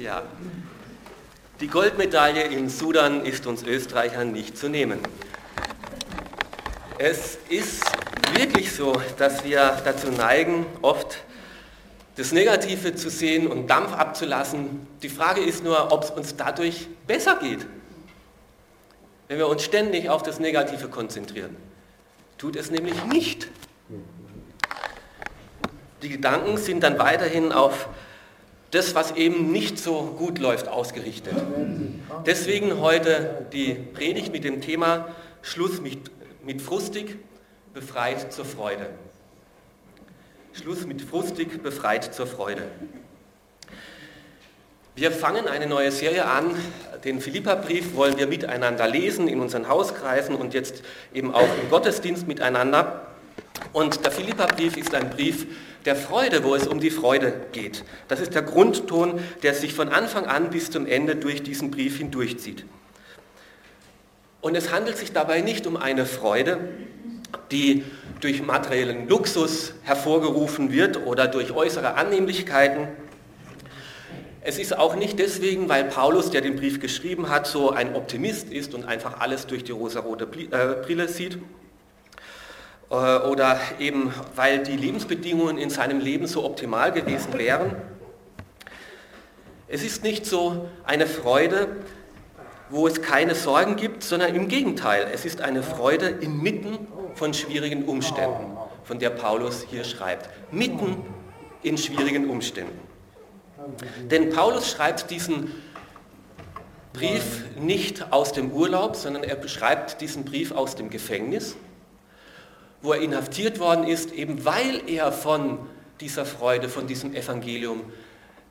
Ja, 0.00 0.22
die 1.60 1.66
Goldmedaille 1.66 2.44
im 2.44 2.70
Sudan 2.70 3.26
ist 3.26 3.46
uns 3.46 3.62
Österreichern 3.64 4.32
nicht 4.32 4.56
zu 4.56 4.70
nehmen. 4.70 4.98
Es 6.96 7.36
ist 7.50 7.84
wirklich 8.32 8.72
so, 8.72 8.98
dass 9.18 9.44
wir 9.44 9.78
dazu 9.84 10.10
neigen, 10.10 10.64
oft 10.80 11.18
das 12.16 12.32
Negative 12.32 12.94
zu 12.94 13.10
sehen 13.10 13.46
und 13.46 13.68
Dampf 13.68 13.92
abzulassen. 13.92 14.86
Die 15.02 15.10
Frage 15.10 15.42
ist 15.42 15.62
nur, 15.62 15.92
ob 15.92 16.04
es 16.04 16.10
uns 16.10 16.34
dadurch 16.34 16.88
besser 17.06 17.36
geht, 17.36 17.66
wenn 19.28 19.36
wir 19.36 19.48
uns 19.48 19.64
ständig 19.64 20.08
auf 20.08 20.22
das 20.22 20.40
Negative 20.40 20.88
konzentrieren. 20.88 21.56
Tut 22.38 22.56
es 22.56 22.70
nämlich 22.70 23.04
nicht. 23.04 23.48
Die 26.00 26.08
Gedanken 26.08 26.56
sind 26.56 26.84
dann 26.84 26.98
weiterhin 26.98 27.52
auf 27.52 27.86
das, 28.70 28.94
was 28.94 29.12
eben 29.12 29.50
nicht 29.50 29.78
so 29.78 30.14
gut 30.18 30.38
läuft, 30.38 30.68
ausgerichtet. 30.68 31.34
Deswegen 32.26 32.80
heute 32.80 33.46
die 33.52 33.74
Predigt 33.74 34.32
mit 34.32 34.44
dem 34.44 34.60
Thema 34.60 35.08
Schluss 35.42 35.80
mit, 35.80 36.10
mit 36.44 36.62
Frustig, 36.62 37.16
befreit 37.74 38.32
zur 38.32 38.44
Freude. 38.44 38.90
Schluss 40.52 40.86
mit 40.86 41.02
Frustig, 41.02 41.62
befreit 41.62 42.14
zur 42.14 42.26
Freude. 42.26 42.62
Wir 44.96 45.12
fangen 45.12 45.48
eine 45.48 45.66
neue 45.66 45.92
Serie 45.92 46.26
an. 46.26 46.54
Den 47.04 47.20
Philippa-Brief 47.20 47.94
wollen 47.94 48.18
wir 48.18 48.26
miteinander 48.26 48.86
lesen 48.86 49.28
in 49.28 49.40
unseren 49.40 49.68
Hauskreisen 49.68 50.34
und 50.34 50.52
jetzt 50.52 50.82
eben 51.14 51.32
auch 51.34 51.48
im 51.62 51.70
Gottesdienst 51.70 52.26
miteinander. 52.26 53.06
Und 53.72 54.04
der 54.04 54.10
Philippa-Brief 54.10 54.76
ist 54.76 54.94
ein 54.94 55.10
Brief 55.10 55.46
der 55.84 55.96
Freude, 55.96 56.44
wo 56.44 56.54
es 56.54 56.66
um 56.66 56.80
die 56.80 56.90
Freude 56.90 57.32
geht. 57.52 57.84
Das 58.08 58.20
ist 58.20 58.34
der 58.34 58.42
Grundton, 58.42 59.20
der 59.42 59.54
sich 59.54 59.74
von 59.74 59.88
Anfang 59.88 60.26
an 60.26 60.50
bis 60.50 60.70
zum 60.70 60.86
Ende 60.86 61.16
durch 61.16 61.42
diesen 61.42 61.70
Brief 61.70 61.98
hindurchzieht. 61.98 62.64
Und 64.40 64.56
es 64.56 64.72
handelt 64.72 64.96
sich 64.96 65.12
dabei 65.12 65.40
nicht 65.40 65.66
um 65.66 65.76
eine 65.76 66.06
Freude, 66.06 66.58
die 67.50 67.84
durch 68.20 68.42
materiellen 68.42 69.08
Luxus 69.08 69.74
hervorgerufen 69.82 70.72
wird 70.72 71.06
oder 71.06 71.28
durch 71.28 71.52
äußere 71.52 71.94
Annehmlichkeiten. 71.94 72.88
Es 74.42 74.58
ist 74.58 74.76
auch 74.76 74.96
nicht 74.96 75.18
deswegen, 75.18 75.68
weil 75.68 75.84
Paulus, 75.84 76.30
der 76.30 76.40
den 76.40 76.56
Brief 76.56 76.80
geschrieben 76.80 77.28
hat, 77.28 77.46
so 77.46 77.70
ein 77.70 77.94
Optimist 77.94 78.50
ist 78.50 78.74
und 78.74 78.86
einfach 78.86 79.20
alles 79.20 79.46
durch 79.46 79.64
die 79.64 79.72
rosarote 79.72 80.24
äh, 80.24 80.82
Brille 80.82 81.08
sieht, 81.08 81.38
oder 82.90 83.60
eben 83.78 84.12
weil 84.34 84.64
die 84.64 84.76
Lebensbedingungen 84.76 85.58
in 85.58 85.70
seinem 85.70 86.00
Leben 86.00 86.26
so 86.26 86.44
optimal 86.44 86.90
gewesen 86.90 87.32
wären. 87.38 87.76
Es 89.68 89.84
ist 89.84 90.02
nicht 90.02 90.26
so 90.26 90.68
eine 90.84 91.06
Freude, 91.06 91.68
wo 92.68 92.88
es 92.88 93.00
keine 93.00 93.36
Sorgen 93.36 93.76
gibt, 93.76 94.02
sondern 94.02 94.34
im 94.34 94.48
Gegenteil, 94.48 95.08
es 95.12 95.24
ist 95.24 95.40
eine 95.40 95.62
Freude 95.62 96.08
inmitten 96.08 96.88
von 97.14 97.32
schwierigen 97.32 97.84
Umständen, 97.84 98.56
von 98.82 98.98
der 98.98 99.10
Paulus 99.10 99.64
hier 99.70 99.84
schreibt. 99.84 100.28
Mitten 100.50 100.96
in 101.62 101.78
schwierigen 101.78 102.28
Umständen. 102.28 102.78
Denn 104.10 104.30
Paulus 104.30 104.68
schreibt 104.68 105.10
diesen 105.10 105.52
Brief 106.92 107.44
nicht 107.56 108.12
aus 108.12 108.32
dem 108.32 108.50
Urlaub, 108.50 108.96
sondern 108.96 109.22
er 109.22 109.36
beschreibt 109.36 110.00
diesen 110.00 110.24
Brief 110.24 110.50
aus 110.50 110.74
dem 110.74 110.90
Gefängnis 110.90 111.56
wo 112.82 112.92
er 112.92 113.00
inhaftiert 113.00 113.58
worden 113.58 113.86
ist, 113.86 114.12
eben 114.12 114.44
weil 114.44 114.82
er 114.88 115.12
von 115.12 115.58
dieser 116.00 116.24
Freude, 116.24 116.68
von 116.68 116.86
diesem 116.86 117.14
Evangelium, 117.14 117.92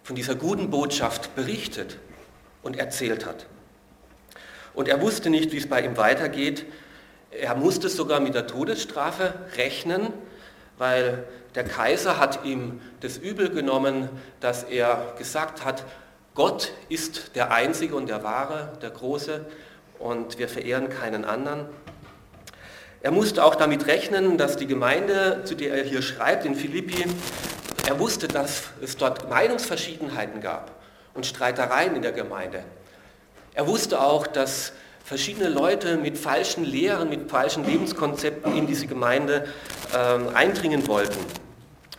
von 0.04 0.16
dieser 0.16 0.36
guten 0.36 0.70
Botschaft 0.70 1.36
berichtet 1.36 1.98
und 2.62 2.78
erzählt 2.78 3.26
hat. 3.26 3.48
Und 4.74 4.88
er 4.88 5.02
wusste 5.02 5.30
nicht, 5.30 5.52
wie 5.52 5.58
es 5.58 5.68
bei 5.68 5.82
ihm 5.82 5.98
weitergeht. 5.98 6.66
Er 7.32 7.56
musste 7.56 7.90
sogar 7.90 8.20
mit 8.20 8.36
der 8.36 8.48
Todesstrafe 8.48 9.34
rechnen, 9.58 10.14
weil 10.78 11.26
der 11.56 11.64
Kaiser 11.64 12.20
hat 12.20 12.46
ihm 12.46 12.80
das 13.02 13.18
Übel 13.18 13.50
genommen, 13.50 14.10
dass 14.40 14.64
er 14.64 15.16
gesagt 15.18 15.66
hat, 15.66 15.84
Gott 16.36 16.72
ist 16.88 17.36
der 17.36 17.52
Einzige 17.52 17.96
und 17.96 18.08
der 18.08 18.24
Wahre, 18.24 18.78
der 18.82 18.92
Große 18.92 19.46
und 19.98 20.40
wir 20.40 20.48
verehren 20.48 20.90
keinen 20.90 21.26
anderen. 21.26 21.66
Er 23.02 23.12
musste 23.12 23.46
auch 23.46 23.56
damit 23.56 23.88
rechnen, 23.88 24.38
dass 24.38 24.58
die 24.58 24.68
Gemeinde, 24.68 25.42
zu 25.46 25.56
der 25.56 25.74
er 25.74 25.84
hier 25.84 26.02
schreibt, 26.02 26.46
in 26.46 26.54
Philippi, 26.54 27.06
er 27.88 28.00
wusste, 28.00 28.28
dass 28.28 28.64
es 28.82 28.98
dort 28.98 29.30
Meinungsverschiedenheiten 29.30 30.42
gab 30.42 30.72
und 31.14 31.26
Streitereien 31.26 31.96
in 31.96 32.02
der 32.02 32.12
Gemeinde. 32.12 32.64
Er 33.54 33.68
wusste 33.68 34.02
auch, 34.02 34.28
dass 34.28 34.74
verschiedene 35.04 35.50
Leute 35.50 35.98
mit 35.98 36.18
falschen 36.18 36.66
Lehren, 36.66 37.10
mit 37.10 37.32
falschen 37.32 37.66
Lebenskonzepten 37.66 38.56
in 38.56 38.68
diese 38.68 38.86
Gemeinde 38.86 39.48
äh, 39.94 40.36
eindringen 40.36 40.88
wollten. 40.88 41.20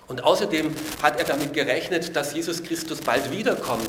Und 0.06 0.22
außerdem 0.22 0.74
hat 1.02 1.18
er 1.18 1.24
damit 1.24 1.52
gerechnet, 1.54 2.14
dass 2.14 2.34
Jesus 2.34 2.62
Christus 2.62 3.00
bald 3.00 3.32
wiederkommt. 3.32 3.88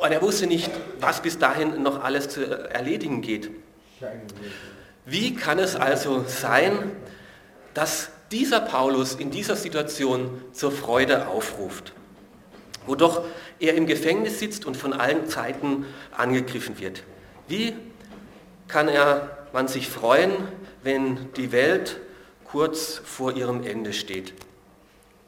Und 0.00 0.12
er 0.12 0.22
wusste 0.22 0.46
nicht, 0.46 0.70
was 1.00 1.20
bis 1.20 1.38
dahin 1.38 1.82
noch 1.82 2.02
alles 2.02 2.28
zu 2.28 2.44
erledigen 2.70 3.20
geht. 3.20 3.50
Wie 5.10 5.34
kann 5.34 5.58
es 5.58 5.74
also 5.74 6.24
sein, 6.28 6.92
dass 7.74 8.10
dieser 8.30 8.60
Paulus 8.60 9.16
in 9.16 9.32
dieser 9.32 9.56
Situation 9.56 10.40
zur 10.52 10.70
Freude 10.70 11.26
aufruft, 11.26 11.92
wo 12.86 12.94
doch 12.94 13.24
er 13.58 13.74
im 13.74 13.88
Gefängnis 13.88 14.38
sitzt 14.38 14.66
und 14.66 14.76
von 14.76 14.92
allen 14.92 15.28
Seiten 15.28 15.84
angegriffen 16.16 16.78
wird? 16.78 17.02
Wie 17.48 17.74
kann 18.68 18.86
er 18.86 19.48
man 19.52 19.66
sich 19.66 19.88
freuen, 19.88 20.30
wenn 20.84 21.32
die 21.32 21.50
Welt 21.50 21.96
kurz 22.44 23.02
vor 23.04 23.32
ihrem 23.32 23.64
Ende 23.64 23.92
steht? 23.92 24.32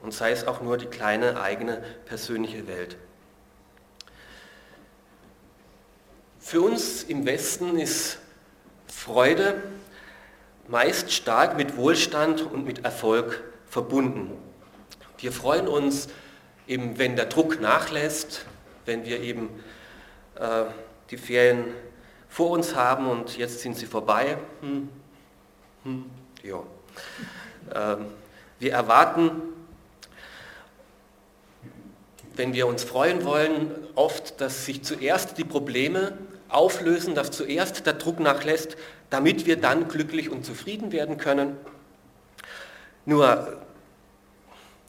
Und 0.00 0.14
sei 0.14 0.30
es 0.30 0.46
auch 0.46 0.62
nur 0.62 0.78
die 0.78 0.86
kleine 0.86 1.42
eigene 1.42 1.82
persönliche 2.06 2.68
Welt. 2.68 2.96
Für 6.38 6.60
uns 6.60 7.02
im 7.02 7.26
Westen 7.26 7.76
ist 7.80 8.18
Freude 8.92 9.60
meist 10.68 11.12
stark 11.12 11.56
mit 11.56 11.76
Wohlstand 11.76 12.42
und 12.42 12.64
mit 12.64 12.84
Erfolg 12.84 13.42
verbunden. 13.66 14.30
Wir 15.18 15.32
freuen 15.32 15.66
uns 15.66 16.08
eben, 16.68 16.98
wenn 16.98 17.16
der 17.16 17.26
Druck 17.26 17.60
nachlässt, 17.60 18.46
wenn 18.84 19.04
wir 19.04 19.20
eben 19.20 19.48
äh, 20.36 20.64
die 21.10 21.16
Ferien 21.16 21.64
vor 22.28 22.50
uns 22.50 22.76
haben 22.76 23.08
und 23.08 23.36
jetzt 23.36 23.60
sind 23.60 23.76
sie 23.76 23.86
vorbei. 23.86 24.38
Hm. 24.60 24.88
Hm. 25.84 26.04
Ja. 26.44 26.62
Ähm, 27.74 28.06
wir 28.60 28.72
erwarten, 28.72 29.42
wenn 32.36 32.52
wir 32.54 32.68
uns 32.68 32.84
freuen 32.84 33.24
wollen, 33.24 33.72
oft, 33.96 34.40
dass 34.40 34.64
sich 34.64 34.82
zuerst 34.84 35.38
die 35.38 35.44
Probleme 35.44 36.16
auflösen, 36.54 37.14
dass 37.14 37.30
zuerst 37.30 37.86
der 37.86 37.94
Druck 37.94 38.20
nachlässt, 38.20 38.76
damit 39.10 39.46
wir 39.46 39.56
dann 39.56 39.88
glücklich 39.88 40.30
und 40.30 40.44
zufrieden 40.44 40.92
werden 40.92 41.16
können. 41.16 41.56
Nur 43.04 43.62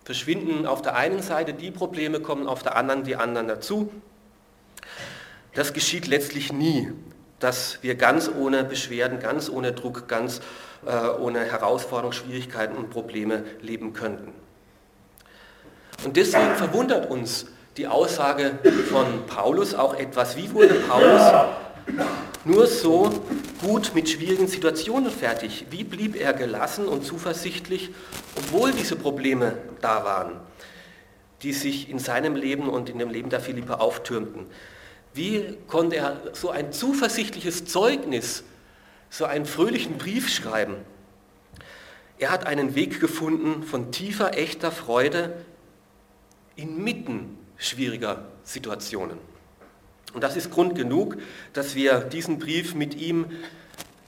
verschwinden 0.03 0.65
auf 0.65 0.81
der 0.81 0.95
einen 0.95 1.21
Seite 1.21 1.53
die 1.53 1.71
Probleme, 1.71 2.19
kommen 2.19 2.47
auf 2.47 2.63
der 2.63 2.75
anderen 2.75 3.03
die 3.03 3.15
anderen 3.15 3.47
dazu. 3.47 3.91
Das 5.53 5.73
geschieht 5.73 6.07
letztlich 6.07 6.51
nie, 6.51 6.91
dass 7.39 7.81
wir 7.81 7.95
ganz 7.95 8.29
ohne 8.29 8.63
Beschwerden, 8.63 9.19
ganz 9.19 9.49
ohne 9.49 9.71
Druck, 9.71 10.07
ganz 10.07 10.41
äh, 10.85 11.09
ohne 11.19 11.45
Herausforderungen, 11.45 12.13
Schwierigkeiten 12.13 12.75
und 12.75 12.89
Probleme 12.89 13.43
leben 13.61 13.93
könnten. 13.93 14.33
Und 16.03 16.17
deswegen 16.17 16.55
verwundert 16.55 17.09
uns 17.09 17.45
die 17.77 17.87
Aussage 17.87 18.59
von 18.89 19.25
Paulus 19.25 19.73
auch 19.73 19.95
etwas. 19.95 20.37
Wie 20.37 20.53
wurde 20.53 20.75
Paulus 20.75 21.49
nur 22.45 22.67
so 22.67 23.11
gut 23.61 23.95
mit 23.95 24.09
schwierigen 24.09 24.47
Situationen 24.47 25.09
fertig? 25.09 25.65
Wie 25.71 25.83
blieb 25.83 26.15
er 26.15 26.33
gelassen 26.33 26.87
und 26.87 27.03
zuversichtlich, 27.03 27.89
obwohl 28.35 28.71
diese 28.71 28.95
Probleme 28.95 29.57
da 29.81 30.03
waren, 30.03 30.39
die 31.41 31.53
sich 31.53 31.89
in 31.89 31.99
seinem 31.99 32.35
Leben 32.35 32.69
und 32.69 32.89
in 32.89 32.99
dem 32.99 33.09
Leben 33.09 33.29
der 33.29 33.39
Philippa 33.39 33.75
auftürmten? 33.75 34.45
Wie 35.15 35.57
konnte 35.67 35.95
er 35.95 36.21
so 36.33 36.49
ein 36.49 36.71
zuversichtliches 36.71 37.65
Zeugnis, 37.65 38.43
so 39.09 39.25
einen 39.25 39.45
fröhlichen 39.45 39.97
Brief 39.97 40.29
schreiben? 40.29 40.75
Er 42.19 42.31
hat 42.31 42.45
einen 42.45 42.75
Weg 42.75 42.99
gefunden 42.99 43.63
von 43.63 43.91
tiefer, 43.91 44.37
echter 44.37 44.71
Freude 44.71 45.33
inmitten 46.55 47.37
schwieriger 47.63 48.25
Situationen. 48.43 49.17
Und 50.13 50.21
das 50.23 50.35
ist 50.35 50.51
Grund 50.51 50.75
genug, 50.75 51.17
dass 51.53 51.75
wir 51.75 51.99
diesen 51.99 52.37
Brief 52.37 52.75
mit 52.75 52.95
ihm, 52.95 53.25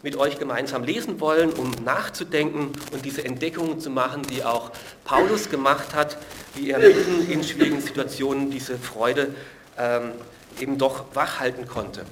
mit 0.04 0.18
euch 0.18 0.38
gemeinsam 0.38 0.84
lesen 0.84 1.20
wollen, 1.20 1.52
um 1.52 1.72
nachzudenken 1.84 2.74
und 2.92 3.06
diese 3.06 3.26
Entdeckungen 3.26 3.80
zu 3.80 3.90
machen, 3.90 4.22
die 4.24 4.44
auch 4.44 4.72
Paulus 5.04 5.50
gemacht 5.50 5.96
hat, 5.96 6.18
wie 6.54 6.70
er 6.70 6.80
mitten 6.80 7.30
in 7.32 7.44
schwierigen 7.44 7.82
Situationen 7.82 8.52
diese 8.52 8.78
Freude 8.78 9.34
ähm, 9.80 10.12
eben 10.60 10.78
doch 10.78 11.16
wachhalten 11.16 11.68
konnte. 11.68 12.06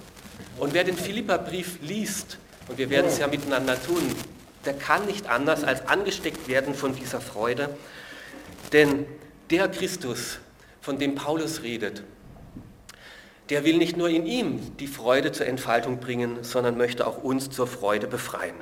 Und 0.58 0.74
wer 0.74 0.84
den 0.84 0.98
Philipperbrief 0.98 1.78
liest, 1.82 2.40
und 2.68 2.78
wir 2.78 2.90
werden 2.90 3.08
es 3.08 3.20
ja 3.20 3.28
miteinander 3.28 3.82
tun, 3.82 4.02
der 4.66 4.74
kann 4.74 5.06
nicht 5.06 5.28
anders 5.28 5.64
als 5.64 5.88
angesteckt 5.88 6.48
werden 6.48 6.74
von 6.74 6.96
dieser 6.96 7.22
Freude. 7.22 7.70
Denn 8.72 9.06
der 9.50 9.68
Christus, 9.68 10.40
von 10.84 11.00
dem 11.00 11.16
Paulus 11.16 11.64
redet, 11.64 12.04
der 13.50 13.64
will 13.64 13.78
nicht 13.78 13.96
nur 13.96 14.10
in 14.10 14.26
ihm 14.26 14.76
die 14.78 14.88
Freude 14.88 15.32
zur 15.32 15.46
Entfaltung 15.46 16.02
bringen, 16.02 16.44
sondern 16.44 16.78
möchte 16.78 17.08
auch 17.08 17.24
uns 17.24 17.50
zur 17.50 17.68
Freude 17.68 18.06
befreien. 18.06 18.56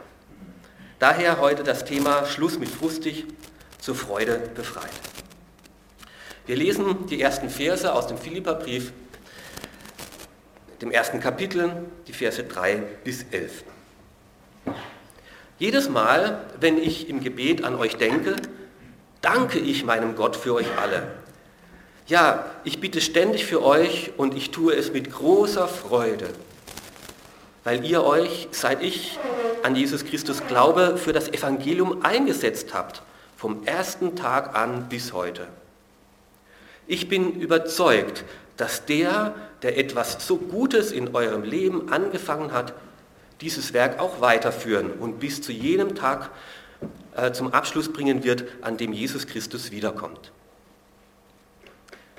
Daher 1.00 1.40
heute 1.40 1.64
das 1.64 1.84
Thema 1.84 2.28
Schluss 2.28 2.60
mit 2.60 2.70
frustig, 2.70 3.26
zur 3.80 3.96
Freude 3.96 4.38
befreit. 4.54 4.92
Wir 6.46 6.56
lesen 6.56 7.08
die 7.08 7.20
ersten 7.20 7.50
Verse 7.50 7.92
aus 7.92 8.06
dem 8.06 8.20
Philipperbrief, 8.20 8.94
dem 10.80 10.92
ersten 10.92 11.20
Kapitel, 11.20 11.86
die 12.06 12.14
Verse 12.14 12.44
3 12.44 12.84
bis 13.04 13.26
11. 13.32 13.64
Jedes 15.58 15.90
Mal, 15.90 16.46
wenn 16.60 16.78
ich 16.78 17.10
im 17.10 17.24
Gebet 17.24 17.64
an 17.64 17.76
euch 17.76 17.98
denke, 17.98 18.36
danke 19.22 19.58
ich 19.58 19.84
meinem 19.86 20.16
Gott 20.16 20.36
für 20.36 20.54
euch 20.54 20.68
alle. 20.80 21.21
Ja, 22.12 22.44
ich 22.66 22.82
bitte 22.82 23.00
ständig 23.00 23.46
für 23.46 23.64
euch 23.64 24.12
und 24.18 24.36
ich 24.36 24.52
tue 24.52 24.76
es 24.76 24.92
mit 24.92 25.14
großer 25.14 25.66
Freude, 25.70 26.28
weil 27.64 27.86
ihr 27.86 28.04
euch, 28.04 28.50
seit 28.52 28.84
ich 28.84 29.18
an 29.64 29.78
Jesus 29.78 30.04
Christus 30.04 30.46
glaube, 30.46 30.98
für 30.98 31.14
das 31.14 31.30
Evangelium 31.30 32.04
eingesetzt 32.04 32.74
habt, 32.74 33.02
vom 33.38 33.66
ersten 33.66 34.18
Tag 34.18 34.58
an 34.58 34.90
bis 34.90 35.14
heute. 35.14 35.48
Ich 36.86 37.08
bin 37.08 37.40
überzeugt, 37.40 38.26
dass 38.58 38.86
der, 38.86 39.34
der 39.62 39.78
etwas 39.78 40.28
so 40.28 40.36
Gutes 40.36 40.92
in 40.92 41.16
eurem 41.16 41.44
Leben 41.44 41.94
angefangen 41.94 42.52
hat, 42.52 42.74
dieses 43.40 43.72
Werk 43.72 44.02
auch 44.02 44.20
weiterführen 44.20 44.92
und 45.00 45.22
bis 45.22 45.42
zu 45.42 45.54
jenem 45.54 45.96
Tag 45.96 46.30
äh, 47.16 47.32
zum 47.32 47.54
Abschluss 47.54 47.94
bringen 47.94 48.26
wird, 48.26 48.44
an 48.60 48.76
dem 48.76 48.92
Jesus 48.92 49.28
Christus 49.28 49.72
wiederkommt. 49.72 50.34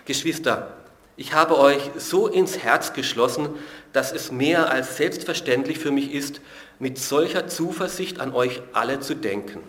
Geschwister, 0.05 0.69
ich 1.17 1.35
habe 1.35 1.59
euch 1.59 1.91
so 1.97 2.27
ins 2.27 2.59
Herz 2.59 2.95
geschlossen, 2.95 3.51
dass 3.93 4.13
es 4.13 4.33
mehr 4.33 4.71
als 4.71 4.97
selbstverständlich 4.97 5.79
für 5.79 5.91
mich 5.91 6.13
ist, 6.13 6.41
mit 6.79 6.99
solcher 6.99 7.47
Zuversicht 7.47 8.19
an 8.19 8.35
euch 8.35 8.63
alle 8.73 9.01
zu 9.01 9.15
denken. 9.15 9.61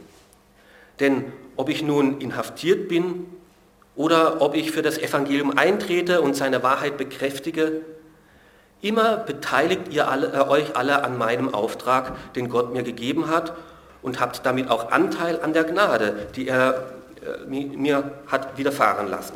Denn 1.00 1.32
ob 1.56 1.70
ich 1.70 1.84
nun 1.84 2.22
inhaftiert 2.22 2.88
bin 2.88 3.26
oder 3.96 4.42
ob 4.42 4.56
ich 4.56 4.72
für 4.72 4.82
das 4.82 4.98
Evangelium 4.98 5.58
eintrete 5.58 6.22
und 6.22 6.36
seine 6.36 6.64
Wahrheit 6.64 6.98
bekräftige, 6.98 7.82
immer 8.82 9.18
beteiligt 9.18 9.90
ihr 9.92 10.08
alle, 10.08 10.34
äh, 10.34 10.50
euch 10.50 10.76
alle 10.76 11.04
an 11.04 11.18
meinem 11.18 11.54
Auftrag, 11.54 12.34
den 12.34 12.50
Gott 12.50 12.74
mir 12.74 12.84
gegeben 12.84 13.28
hat 13.28 13.54
und 14.02 14.20
habt 14.20 14.46
damit 14.46 14.70
auch 14.70 14.92
Anteil 14.92 15.42
an 15.42 15.54
der 15.54 15.64
Gnade, 15.64 16.28
die 16.36 16.48
er 16.48 16.94
äh, 17.22 17.46
mir 17.46 18.12
hat 18.28 18.58
widerfahren 18.58 19.08
lassen. 19.08 19.36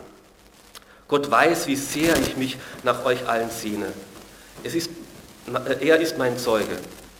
Gott 1.07 1.31
weiß, 1.31 1.67
wie 1.67 1.75
sehr 1.75 2.17
ich 2.17 2.35
mich 2.35 2.57
nach 2.83 3.05
euch 3.05 3.27
allen 3.27 3.49
sehne. 3.49 3.87
Es 4.63 4.75
ist, 4.75 4.89
er 5.79 5.99
ist 5.99 6.17
mein 6.17 6.37
Zeuge. 6.37 6.77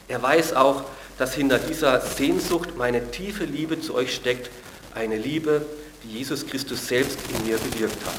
Er 0.08 0.22
weiß 0.22 0.54
auch, 0.54 0.84
dass 1.18 1.34
hinter 1.34 1.58
dieser 1.58 2.02
Sehnsucht 2.02 2.78
meine 2.78 3.12
tiefe 3.12 3.46
Liebe 3.46 3.80
zu 3.80 3.96
euch 3.96 4.14
steckt, 4.14 4.50
eine 4.94 5.18
Liebe, 5.18 5.66
die 6.04 6.18
Jesus 6.18 6.46
Christus 6.46 6.88
selbst 6.88 7.18
in 7.30 7.48
mir 7.48 7.58
bewirkt 7.58 8.06
hat. 8.06 8.16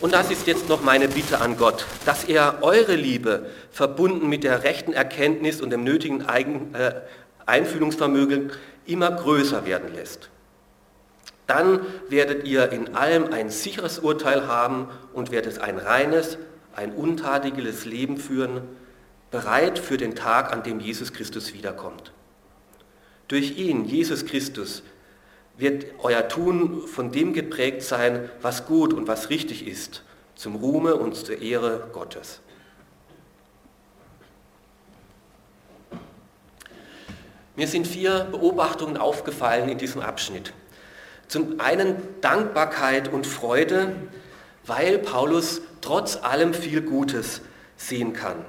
Und 0.00 0.14
das 0.14 0.30
ist 0.30 0.46
jetzt 0.46 0.68
noch 0.68 0.82
meine 0.82 1.08
Bitte 1.08 1.40
an 1.40 1.58
Gott, 1.58 1.84
dass 2.06 2.24
er 2.24 2.62
eure 2.62 2.94
Liebe 2.94 3.50
verbunden 3.70 4.28
mit 4.28 4.44
der 4.44 4.64
rechten 4.64 4.94
Erkenntnis 4.94 5.60
und 5.60 5.70
dem 5.70 5.84
nötigen 5.84 6.26
Eigen, 6.26 6.74
äh, 6.74 6.94
Einfühlungsvermögen 7.44 8.50
immer 8.86 9.10
größer 9.10 9.66
werden 9.66 9.94
lässt. 9.94 10.30
Dann 11.50 11.80
werdet 12.08 12.46
ihr 12.46 12.70
in 12.70 12.94
allem 12.94 13.32
ein 13.32 13.50
sicheres 13.50 13.98
Urteil 13.98 14.46
haben 14.46 14.86
und 15.12 15.32
werdet 15.32 15.58
ein 15.58 15.78
reines, 15.78 16.38
ein 16.76 16.92
untadiges 16.92 17.84
Leben 17.84 18.18
führen, 18.18 18.62
bereit 19.32 19.80
für 19.80 19.96
den 19.96 20.14
Tag, 20.14 20.52
an 20.52 20.62
dem 20.62 20.78
Jesus 20.78 21.12
Christus 21.12 21.52
wiederkommt. 21.52 22.12
Durch 23.26 23.58
ihn, 23.58 23.84
Jesus 23.84 24.26
Christus, 24.26 24.84
wird 25.56 25.86
euer 25.98 26.28
Tun 26.28 26.86
von 26.86 27.10
dem 27.10 27.32
geprägt 27.32 27.82
sein, 27.82 28.30
was 28.40 28.66
gut 28.66 28.92
und 28.92 29.08
was 29.08 29.28
richtig 29.28 29.66
ist, 29.66 30.04
zum 30.36 30.54
Ruhme 30.54 30.94
und 30.94 31.16
zur 31.16 31.42
Ehre 31.42 31.88
Gottes. 31.92 32.42
Mir 37.56 37.66
sind 37.66 37.88
vier 37.88 38.28
Beobachtungen 38.30 38.96
aufgefallen 38.96 39.68
in 39.68 39.78
diesem 39.78 40.00
Abschnitt. 40.00 40.52
Zum 41.30 41.60
einen 41.60 41.96
Dankbarkeit 42.22 43.06
und 43.06 43.24
Freude, 43.24 43.92
weil 44.66 44.98
Paulus 44.98 45.62
trotz 45.80 46.16
allem 46.16 46.52
viel 46.52 46.82
Gutes 46.82 47.40
sehen 47.76 48.14
kann. 48.14 48.44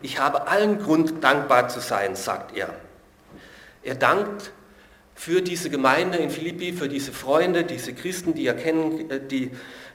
Ich 0.00 0.18
habe 0.18 0.48
allen 0.48 0.78
Grund, 0.78 1.22
dankbar 1.22 1.68
zu 1.68 1.78
sein, 1.78 2.16
sagt 2.16 2.56
er. 2.56 2.70
Er 3.82 3.96
dankt 3.96 4.50
für 5.14 5.42
diese 5.42 5.68
Gemeinde 5.68 6.16
in 6.16 6.30
Philippi, 6.30 6.72
für 6.72 6.88
diese 6.88 7.12
Freunde, 7.12 7.64
diese 7.64 7.92
Christen, 7.92 8.32
die 8.32 8.46
er 8.46 8.54
kennen, 8.54 9.10
äh, 9.10 9.20
die 9.20 9.50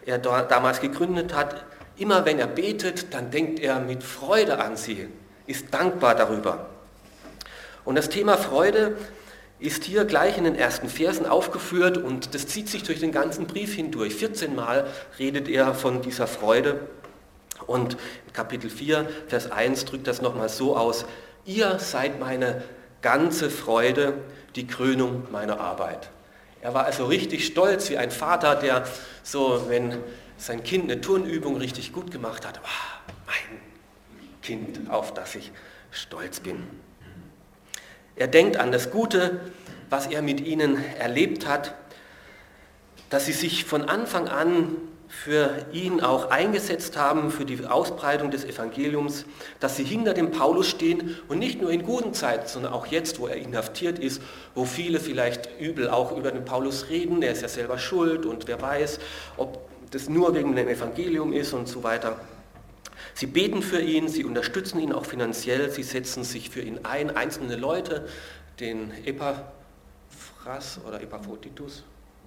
er 0.05 0.19
damals 0.19 0.79
gegründet 0.79 1.33
hat. 1.33 1.65
Immer 1.97 2.23
wenn 2.25 2.37
er 2.37 2.45
betet, 2.45 3.15
dann 3.15 3.31
denkt 3.31 3.59
er 3.59 3.79
mit 3.79 4.03
Freude 4.03 4.59
an 4.59 4.77
sie, 4.77 5.07
ist 5.47 5.73
dankbar 5.73 6.13
darüber. 6.13 6.69
Und 7.83 7.95
das 7.95 8.09
Thema 8.09 8.37
Freude 8.37 8.95
ist 9.61 9.83
hier 9.83 10.05
gleich 10.05 10.37
in 10.37 10.43
den 10.43 10.55
ersten 10.55 10.89
Versen 10.89 11.25
aufgeführt 11.25 11.97
und 11.97 12.33
das 12.33 12.47
zieht 12.47 12.67
sich 12.67 12.83
durch 12.83 12.99
den 12.99 13.11
ganzen 13.11 13.45
Brief 13.45 13.75
hindurch. 13.75 14.15
14 14.15 14.55
Mal 14.55 14.87
redet 15.19 15.47
er 15.47 15.75
von 15.75 16.01
dieser 16.01 16.25
Freude 16.25 16.87
und 17.67 17.95
Kapitel 18.33 18.71
4, 18.71 19.07
Vers 19.27 19.51
1 19.51 19.85
drückt 19.85 20.07
das 20.07 20.21
nochmal 20.21 20.49
so 20.49 20.75
aus, 20.75 21.05
ihr 21.45 21.77
seid 21.77 22.19
meine 22.19 22.63
ganze 23.03 23.51
Freude, 23.51 24.15
die 24.55 24.65
Krönung 24.65 25.27
meiner 25.31 25.59
Arbeit. 25.59 26.09
Er 26.61 26.73
war 26.73 26.85
also 26.85 27.05
richtig 27.05 27.45
stolz 27.45 27.89
wie 27.89 27.97
ein 27.97 28.11
Vater, 28.11 28.55
der 28.55 28.85
so, 29.23 29.65
wenn 29.67 29.97
sein 30.37 30.63
Kind 30.63 30.91
eine 30.91 31.01
Turnübung 31.01 31.57
richtig 31.57 31.93
gut 31.93 32.11
gemacht 32.11 32.47
hat, 32.47 32.59
oh, 32.63 33.13
mein 33.27 33.59
Kind, 34.41 34.89
auf 34.89 35.13
das 35.13 35.35
ich 35.35 35.51
stolz 35.91 36.39
bin. 36.39 36.63
Er 38.15 38.27
denkt 38.27 38.57
an 38.57 38.71
das 38.71 38.91
Gute, 38.91 39.39
was 39.91 40.07
er 40.07 40.21
mit 40.21 40.39
ihnen 40.39 40.83
erlebt 40.97 41.45
hat, 41.45 41.75
dass 43.09 43.25
sie 43.25 43.33
sich 43.33 43.65
von 43.65 43.83
Anfang 43.83 44.29
an 44.29 44.77
für 45.09 45.65
ihn 45.73 45.99
auch 45.99 46.31
eingesetzt 46.31 46.95
haben, 46.95 47.29
für 47.29 47.43
die 47.43 47.65
Ausbreitung 47.65 48.31
des 48.31 48.45
Evangeliums, 48.45 49.25
dass 49.59 49.75
sie 49.75 49.83
hinter 49.83 50.13
dem 50.13 50.31
Paulus 50.31 50.69
stehen 50.69 51.17
und 51.27 51.39
nicht 51.39 51.61
nur 51.61 51.69
in 51.71 51.83
guten 51.83 52.13
Zeiten, 52.13 52.47
sondern 52.47 52.71
auch 52.71 52.85
jetzt, 52.85 53.19
wo 53.19 53.27
er 53.27 53.35
inhaftiert 53.35 53.99
ist, 53.99 54.21
wo 54.55 54.63
viele 54.63 55.01
vielleicht 55.01 55.59
übel 55.59 55.89
auch 55.89 56.17
über 56.17 56.31
den 56.31 56.45
Paulus 56.45 56.87
reden, 56.89 57.21
er 57.21 57.33
ist 57.33 57.41
ja 57.41 57.49
selber 57.49 57.77
schuld 57.77 58.25
und 58.25 58.47
wer 58.47 58.61
weiß, 58.61 58.99
ob 59.35 59.69
das 59.91 60.07
nur 60.07 60.33
wegen 60.33 60.55
dem 60.55 60.69
Evangelium 60.69 61.33
ist 61.33 61.51
und 61.51 61.67
so 61.67 61.83
weiter. 61.83 62.15
Sie 63.13 63.27
beten 63.27 63.61
für 63.61 63.81
ihn, 63.81 64.07
sie 64.07 64.23
unterstützen 64.23 64.79
ihn 64.79 64.93
auch 64.93 65.05
finanziell, 65.05 65.69
sie 65.69 65.83
setzen 65.83 66.23
sich 66.23 66.49
für 66.49 66.61
ihn 66.61 66.79
ein, 66.83 67.13
einzelne 67.13 67.57
Leute, 67.57 68.07
den 68.61 68.91
Epaphras 70.41 70.79
oder 70.87 71.01
Epaphroditus, 71.01 71.83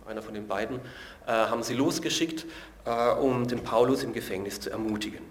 einer 0.07 0.23
von 0.23 0.35
den 0.35 0.47
beiden, 0.47 0.79
äh, 1.27 1.31
haben 1.33 1.65
sie 1.65 1.75
losgeschickt, 1.75 2.47
äh, 2.85 3.11
um 3.15 3.49
den 3.49 3.65
Paulus 3.65 4.05
im 4.05 4.13
Gefängnis 4.13 4.61
zu 4.61 4.71
ermutigen. 4.71 5.25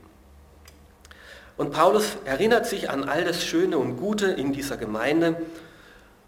Und 1.55 1.71
Paulus 1.71 2.17
erinnert 2.25 2.65
sich 2.65 2.89
an 2.89 3.07
all 3.07 3.23
das 3.23 3.43
Schöne 3.43 3.77
und 3.77 3.97
Gute 3.97 4.27
in 4.27 4.51
dieser 4.51 4.75
Gemeinde 4.75 5.41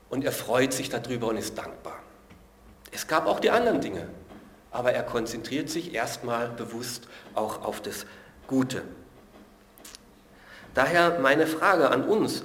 und 0.09 0.23
er 0.23 0.31
freut 0.31 0.71
sich 0.71 0.89
darüber 0.89 1.27
und 1.27 1.37
ist 1.37 1.57
dankbar. 1.57 1.99
Es 2.91 3.07
gab 3.07 3.25
auch 3.25 3.41
die 3.41 3.49
anderen 3.49 3.81
Dinge, 3.81 4.07
aber 4.71 4.93
er 4.93 5.03
konzentriert 5.03 5.69
sich 5.69 5.93
erstmal 5.93 6.49
bewusst 6.49 7.07
auch 7.33 7.65
auf 7.65 7.81
das 7.81 8.05
Gute. 8.47 8.83
Daher 10.73 11.19
meine 11.19 11.47
Frage 11.47 11.89
an 11.89 12.05
uns, 12.05 12.43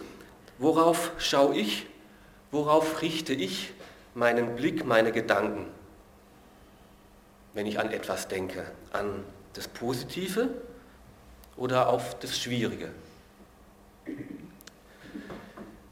worauf 0.58 1.12
schaue 1.18 1.54
ich, 1.54 1.86
worauf 2.50 3.02
richte 3.02 3.34
ich 3.34 3.72
meinen 4.20 4.54
Blick, 4.54 4.86
meine 4.86 5.10
Gedanken? 5.10 5.66
wenn 7.54 7.66
ich 7.66 7.78
an 7.78 7.90
etwas 7.90 8.28
denke? 8.28 8.64
An 8.92 9.24
das 9.54 9.68
Positive 9.68 10.48
oder 11.56 11.88
auf 11.88 12.18
das 12.18 12.38
Schwierige? 12.38 12.90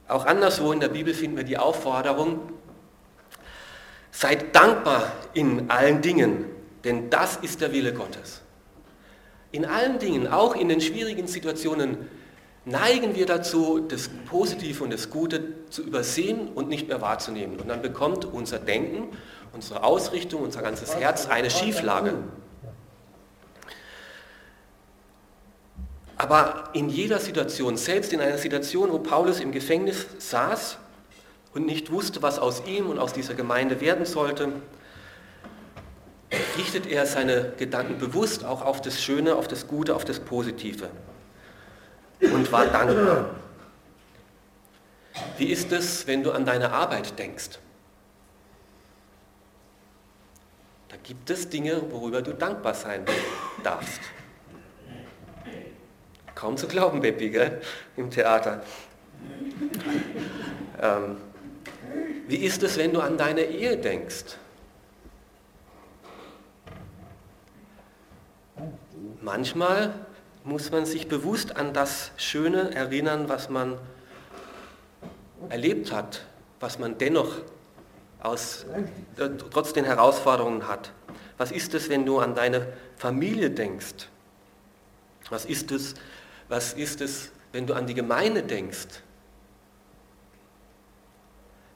Auch 0.06 0.24
anderswo 0.24 0.72
in 0.72 0.80
der 0.80 0.88
Bibel 0.88 1.12
finden 1.12 1.36
wir 1.36 1.44
die 1.44 1.58
Aufforderung, 1.58 2.52
seid 4.10 4.54
dankbar 4.54 5.12
in 5.34 5.70
allen 5.70 6.00
Dingen, 6.00 6.46
denn 6.84 7.10
das 7.10 7.36
ist 7.36 7.60
der 7.60 7.72
Wille 7.72 7.92
Gottes. 7.92 8.40
In 9.50 9.64
allen 9.64 9.98
Dingen, 9.98 10.28
auch 10.28 10.54
in 10.54 10.68
den 10.68 10.80
schwierigen 10.80 11.26
Situationen, 11.26 12.08
neigen 12.68 13.14
wir 13.14 13.26
dazu, 13.26 13.80
das 13.80 14.08
Positive 14.26 14.84
und 14.84 14.92
das 14.92 15.10
Gute 15.10 15.42
zu 15.70 15.82
übersehen 15.82 16.48
und 16.48 16.68
nicht 16.68 16.88
mehr 16.88 17.00
wahrzunehmen. 17.00 17.58
Und 17.58 17.68
dann 17.68 17.82
bekommt 17.82 18.24
unser 18.24 18.58
Denken, 18.58 19.08
unsere 19.52 19.82
Ausrichtung, 19.82 20.42
unser 20.42 20.62
ganzes 20.62 20.96
Herz 20.96 21.26
eine 21.26 21.50
Schieflage. 21.50 22.14
Aber 26.16 26.70
in 26.72 26.88
jeder 26.88 27.20
Situation, 27.20 27.76
selbst 27.76 28.12
in 28.12 28.20
einer 28.20 28.38
Situation, 28.38 28.90
wo 28.90 28.98
Paulus 28.98 29.40
im 29.40 29.52
Gefängnis 29.52 30.06
saß 30.18 30.78
und 31.54 31.64
nicht 31.64 31.92
wusste, 31.92 32.22
was 32.22 32.38
aus 32.38 32.62
ihm 32.66 32.90
und 32.90 32.98
aus 32.98 33.12
dieser 33.12 33.34
Gemeinde 33.34 33.80
werden 33.80 34.04
sollte, 34.04 34.52
richtet 36.58 36.86
er 36.86 37.06
seine 37.06 37.52
Gedanken 37.56 37.98
bewusst 37.98 38.44
auch 38.44 38.62
auf 38.62 38.82
das 38.82 39.00
Schöne, 39.00 39.36
auf 39.36 39.48
das 39.48 39.68
Gute, 39.68 39.94
auf 39.94 40.04
das 40.04 40.18
Positive 40.20 40.88
und 42.20 42.50
war 42.52 42.66
dankbar. 42.66 43.30
Wie 45.36 45.46
ist 45.46 45.72
es, 45.72 46.06
wenn 46.06 46.22
du 46.22 46.32
an 46.32 46.44
deine 46.44 46.72
Arbeit 46.72 47.18
denkst? 47.18 47.58
Da 50.88 50.96
gibt 51.02 51.30
es 51.30 51.48
Dinge, 51.48 51.82
worüber 51.90 52.22
du 52.22 52.32
dankbar 52.32 52.74
sein 52.74 53.04
darfst. 53.62 54.00
Kaum 56.34 56.56
zu 56.56 56.68
glauben, 56.68 57.00
Beppi, 57.00 57.30
gell? 57.30 57.60
im 57.96 58.10
Theater. 58.10 58.62
Ähm, 60.80 61.16
wie 62.28 62.36
ist 62.36 62.62
es, 62.62 62.78
wenn 62.78 62.92
du 62.92 63.00
an 63.00 63.18
deine 63.18 63.42
Ehe 63.42 63.76
denkst? 63.76 64.36
Manchmal 69.20 70.06
muss 70.48 70.70
man 70.70 70.86
sich 70.86 71.08
bewusst 71.08 71.56
an 71.56 71.74
das 71.74 72.10
Schöne 72.16 72.74
erinnern, 72.74 73.28
was 73.28 73.50
man 73.50 73.78
erlebt 75.50 75.92
hat, 75.92 76.24
was 76.58 76.78
man 76.78 76.96
dennoch 76.96 77.42
aus, 78.20 78.64
äh, 79.18 79.28
trotz 79.50 79.74
den 79.74 79.84
Herausforderungen 79.84 80.66
hat. 80.66 80.92
Was 81.36 81.52
ist 81.52 81.74
es, 81.74 81.90
wenn 81.90 82.06
du 82.06 82.18
an 82.18 82.34
deine 82.34 82.66
Familie 82.96 83.50
denkst? 83.50 84.08
Was 85.28 85.44
ist 85.44 85.70
es, 85.70 85.94
was 86.48 86.72
ist 86.72 87.02
es 87.02 87.30
wenn 87.52 87.66
du 87.66 87.74
an 87.74 87.86
die 87.86 87.94
Gemeinde 87.94 88.42
denkst? 88.42 89.02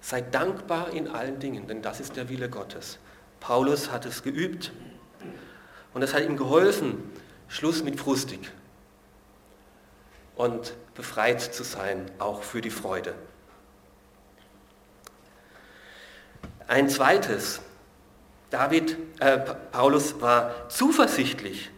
Sei 0.01 0.23
dankbar 0.23 0.93
in 0.93 1.09
allen 1.09 1.39
Dingen, 1.39 1.67
denn 1.67 1.83
das 1.83 2.01
ist 2.01 2.17
der 2.17 2.31
Wille 2.31 2.49
Gottes. 2.49 2.99
Paulus 3.39 3.93
hat 3.93 4.07
es 4.07 4.23
geübt 4.23 4.73
und 5.93 6.03
es 6.03 6.15
hat 6.15 6.25
ihm 6.25 6.39
geholfen, 6.39 7.13
Schluss 7.49 7.85
mit 7.85 8.01
frustig 8.01 8.51
und 10.37 10.75
befreit 10.95 11.41
zu 11.41 11.63
sein, 11.63 12.11
auch 12.19 12.43
für 12.43 12.61
die 12.61 12.71
Freude. 12.71 13.15
Ein 16.67 16.89
zweites, 16.89 17.61
David, 18.51 18.97
äh, 19.21 19.39
Paulus 19.39 20.21
war 20.21 20.69
zuversichtlich. 20.69 21.71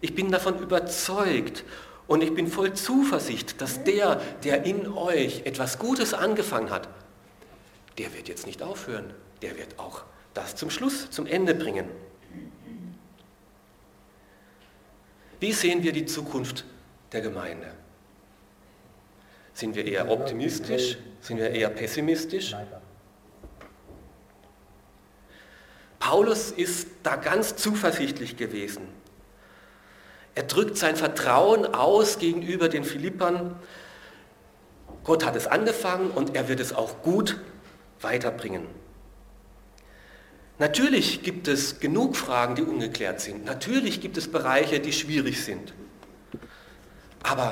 Ich 0.00 0.14
bin 0.14 0.30
davon 0.30 0.58
überzeugt 0.58 1.64
und 2.06 2.22
ich 2.22 2.34
bin 2.34 2.48
voll 2.48 2.74
Zuversicht, 2.74 3.60
dass 3.60 3.84
der, 3.84 4.16
der 4.44 4.64
in 4.64 4.88
euch 4.88 5.46
etwas 5.46 5.78
Gutes 5.78 6.12
angefangen 6.14 6.70
hat, 6.70 6.88
der 7.98 8.12
wird 8.14 8.28
jetzt 8.28 8.46
nicht 8.46 8.62
aufhören. 8.62 9.12
Der 9.42 9.56
wird 9.56 9.78
auch 9.78 10.02
das 10.34 10.56
zum 10.56 10.70
Schluss, 10.70 11.10
zum 11.10 11.26
Ende 11.26 11.54
bringen. 11.54 11.88
Wie 15.40 15.52
sehen 15.52 15.82
wir 15.82 15.92
die 15.92 16.06
Zukunft 16.06 16.64
der 17.12 17.20
Gemeinde? 17.20 17.72
Sind 19.54 19.76
wir 19.76 19.86
eher 19.86 20.10
optimistisch? 20.10 20.98
Sind 21.20 21.38
wir 21.38 21.50
eher 21.50 21.70
pessimistisch? 21.70 22.54
Paulus 25.98 26.50
ist 26.50 26.88
da 27.02 27.16
ganz 27.16 27.56
zuversichtlich 27.56 28.36
gewesen. 28.36 28.88
Er 30.34 30.44
drückt 30.44 30.76
sein 30.76 30.96
Vertrauen 30.96 31.66
aus 31.66 32.18
gegenüber 32.18 32.68
den 32.68 32.84
Philippern. 32.84 33.56
Gott 35.04 35.24
hat 35.24 35.36
es 35.36 35.46
angefangen 35.46 36.10
und 36.10 36.34
er 36.34 36.48
wird 36.48 36.58
es 36.58 36.72
auch 36.72 37.02
gut 37.02 37.38
weiterbringen. 38.00 38.66
Natürlich 40.58 41.22
gibt 41.22 41.48
es 41.48 41.80
genug 41.80 42.16
Fragen, 42.16 42.54
die 42.54 42.62
ungeklärt 42.62 43.20
sind. 43.20 43.44
Natürlich 43.44 44.00
gibt 44.00 44.16
es 44.16 44.30
Bereiche, 44.30 44.80
die 44.80 44.92
schwierig 44.92 45.44
sind. 45.44 45.74
Aber 47.22 47.50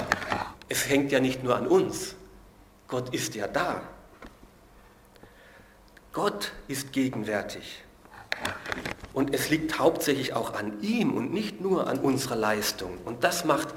es 0.68 0.88
hängt 0.88 1.12
ja 1.12 1.20
nicht 1.20 1.42
nur 1.42 1.56
an 1.56 1.66
uns. 1.66 2.14
Gott 2.88 3.14
ist 3.14 3.34
ja 3.34 3.46
da. 3.46 3.82
Gott 6.12 6.52
ist 6.66 6.92
gegenwärtig. 6.92 7.84
Und 9.12 9.34
es 9.34 9.50
liegt 9.50 9.78
hauptsächlich 9.78 10.34
auch 10.34 10.54
an 10.54 10.80
ihm 10.82 11.12
und 11.12 11.32
nicht 11.32 11.60
nur 11.60 11.86
an 11.86 11.98
unserer 11.98 12.36
Leistung. 12.36 12.98
Und 13.04 13.24
das 13.24 13.44
macht 13.44 13.68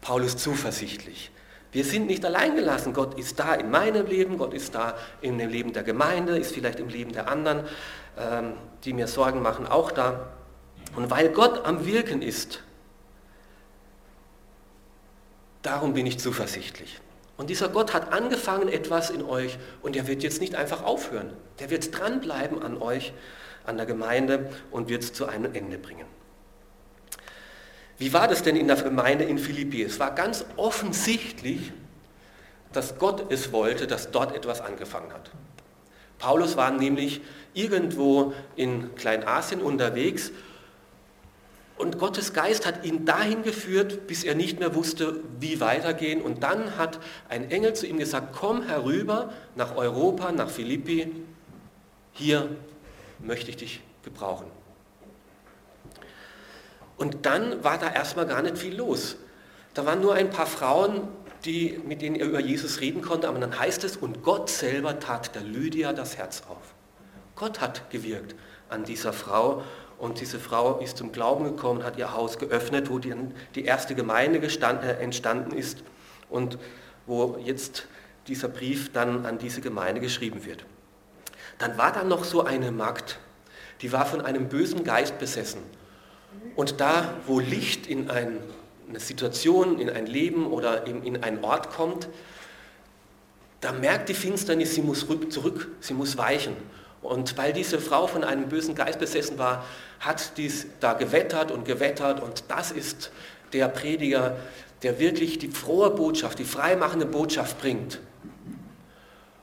Paulus 0.00 0.36
zuversichtlich. 0.36 1.30
Wir 1.72 1.84
sind 1.84 2.06
nicht 2.06 2.24
allein 2.24 2.56
gelassen. 2.56 2.94
Gott 2.94 3.18
ist 3.18 3.38
da 3.38 3.54
in 3.54 3.70
meinem 3.70 4.06
Leben, 4.06 4.38
Gott 4.38 4.54
ist 4.54 4.74
da 4.74 4.94
in 5.20 5.38
dem 5.38 5.50
Leben 5.50 5.72
der 5.72 5.82
Gemeinde, 5.82 6.38
ist 6.38 6.52
vielleicht 6.52 6.80
im 6.80 6.88
Leben 6.88 7.12
der 7.12 7.28
anderen, 7.28 7.64
ähm, 8.18 8.54
die 8.84 8.94
mir 8.94 9.06
Sorgen 9.06 9.42
machen, 9.42 9.66
auch 9.66 9.90
da. 9.90 10.32
Und 10.96 11.10
weil 11.10 11.28
Gott 11.28 11.66
am 11.66 11.84
Wirken 11.84 12.22
ist, 12.22 12.62
darum 15.68 15.92
bin 15.92 16.06
ich 16.06 16.18
zuversichtlich. 16.18 16.98
Und 17.36 17.50
dieser 17.50 17.68
Gott 17.68 17.92
hat 17.92 18.12
angefangen 18.12 18.68
etwas 18.68 19.10
in 19.10 19.22
euch 19.22 19.58
und 19.82 19.96
er 19.96 20.08
wird 20.08 20.22
jetzt 20.22 20.40
nicht 20.40 20.54
einfach 20.54 20.82
aufhören. 20.82 21.34
Der 21.60 21.68
wird 21.68 21.96
dranbleiben 21.96 22.62
an 22.62 22.80
euch, 22.80 23.12
an 23.64 23.76
der 23.76 23.84
Gemeinde 23.84 24.50
und 24.70 24.88
wird 24.88 25.04
es 25.04 25.12
zu 25.12 25.26
einem 25.26 25.54
Ende 25.54 25.76
bringen. 25.76 26.06
Wie 27.98 28.12
war 28.14 28.28
das 28.28 28.42
denn 28.42 28.56
in 28.56 28.66
der 28.66 28.76
Gemeinde 28.76 29.24
in 29.24 29.38
Philippi? 29.38 29.82
Es 29.82 30.00
war 30.00 30.14
ganz 30.14 30.46
offensichtlich, 30.56 31.72
dass 32.72 32.98
Gott 32.98 33.30
es 33.30 33.52
wollte, 33.52 33.86
dass 33.86 34.10
dort 34.10 34.34
etwas 34.34 34.62
angefangen 34.62 35.12
hat. 35.12 35.30
Paulus 36.18 36.56
war 36.56 36.70
nämlich 36.70 37.20
irgendwo 37.52 38.32
in 38.56 38.94
Kleinasien 38.94 39.60
unterwegs 39.60 40.32
und 41.78 41.98
Gottes 41.98 42.32
Geist 42.32 42.66
hat 42.66 42.84
ihn 42.84 43.04
dahin 43.04 43.42
geführt, 43.42 44.06
bis 44.06 44.24
er 44.24 44.34
nicht 44.34 44.58
mehr 44.58 44.74
wusste, 44.74 45.20
wie 45.38 45.60
weitergehen. 45.60 46.20
Und 46.20 46.42
dann 46.42 46.76
hat 46.76 46.98
ein 47.28 47.50
Engel 47.50 47.74
zu 47.74 47.86
ihm 47.86 47.98
gesagt, 47.98 48.36
komm 48.38 48.62
herüber 48.62 49.32
nach 49.54 49.76
Europa, 49.76 50.32
nach 50.32 50.50
Philippi, 50.50 51.12
hier 52.12 52.48
möchte 53.20 53.50
ich 53.50 53.56
dich 53.56 53.80
gebrauchen. 54.02 54.46
Und 56.96 57.26
dann 57.26 57.62
war 57.62 57.78
da 57.78 57.92
erstmal 57.92 58.26
gar 58.26 58.42
nicht 58.42 58.58
viel 58.58 58.76
los. 58.76 59.16
Da 59.74 59.86
waren 59.86 60.00
nur 60.00 60.14
ein 60.14 60.30
paar 60.30 60.46
Frauen, 60.46 61.06
die, 61.44 61.80
mit 61.86 62.02
denen 62.02 62.16
er 62.16 62.26
über 62.26 62.40
Jesus 62.40 62.80
reden 62.80 63.02
konnte, 63.02 63.28
aber 63.28 63.38
dann 63.38 63.58
heißt 63.58 63.84
es, 63.84 63.96
und 63.96 64.24
Gott 64.24 64.50
selber 64.50 64.98
tat 64.98 65.36
der 65.36 65.42
Lydia 65.42 65.92
das 65.92 66.16
Herz 66.16 66.42
auf. 66.48 66.74
Gott 67.36 67.60
hat 67.60 67.88
gewirkt 67.90 68.34
an 68.68 68.82
dieser 68.84 69.12
Frau 69.12 69.62
und 69.98 70.20
diese 70.20 70.38
Frau 70.38 70.78
ist 70.78 70.96
zum 70.96 71.12
Glauben 71.12 71.44
gekommen, 71.44 71.82
hat 71.82 71.98
ihr 71.98 72.14
Haus 72.14 72.38
geöffnet, 72.38 72.88
wo 72.88 72.98
die, 72.98 73.14
die 73.54 73.64
erste 73.64 73.94
Gemeinde 73.94 74.40
gestand, 74.40 74.84
äh, 74.84 74.98
entstanden 74.98 75.52
ist 75.52 75.82
und 76.30 76.58
wo 77.06 77.38
jetzt 77.44 77.86
dieser 78.28 78.48
Brief 78.48 78.92
dann 78.92 79.26
an 79.26 79.38
diese 79.38 79.60
Gemeinde 79.60 80.00
geschrieben 80.00 80.44
wird. 80.44 80.64
Dann 81.58 81.76
war 81.78 81.92
da 81.92 82.04
noch 82.04 82.24
so 82.24 82.44
eine 82.44 82.70
Magd, 82.70 83.18
die 83.80 83.92
war 83.92 84.06
von 84.06 84.20
einem 84.20 84.48
bösen 84.48 84.84
Geist 84.84 85.18
besessen. 85.18 85.62
Und 86.54 86.80
da, 86.80 87.14
wo 87.26 87.40
Licht 87.40 87.86
in 87.86 88.10
ein, 88.10 88.38
eine 88.88 89.00
Situation, 89.00 89.80
in 89.80 89.90
ein 89.90 90.06
Leben 90.06 90.46
oder 90.46 90.86
in, 90.86 91.02
in 91.02 91.22
einen 91.22 91.42
Ort 91.42 91.70
kommt, 91.70 92.08
da 93.60 93.72
merkt 93.72 94.08
die 94.08 94.14
Finsternis, 94.14 94.74
sie 94.74 94.82
muss 94.82 95.06
zurück, 95.30 95.68
sie 95.80 95.94
muss 95.94 96.16
weichen. 96.16 96.56
Und 97.02 97.38
weil 97.38 97.52
diese 97.52 97.78
Frau 97.80 98.06
von 98.06 98.24
einem 98.24 98.48
bösen 98.48 98.74
Geist 98.74 98.98
besessen 98.98 99.38
war, 99.38 99.64
hat 100.00 100.36
dies 100.36 100.66
da 100.80 100.94
gewettert 100.94 101.50
und 101.50 101.64
gewettert. 101.64 102.20
Und 102.20 102.44
das 102.48 102.70
ist 102.70 103.10
der 103.52 103.68
Prediger, 103.68 104.36
der 104.82 104.98
wirklich 104.98 105.38
die 105.38 105.48
frohe 105.48 105.90
Botschaft, 105.90 106.38
die 106.38 106.44
freimachende 106.44 107.06
Botschaft 107.06 107.60
bringt. 107.60 108.00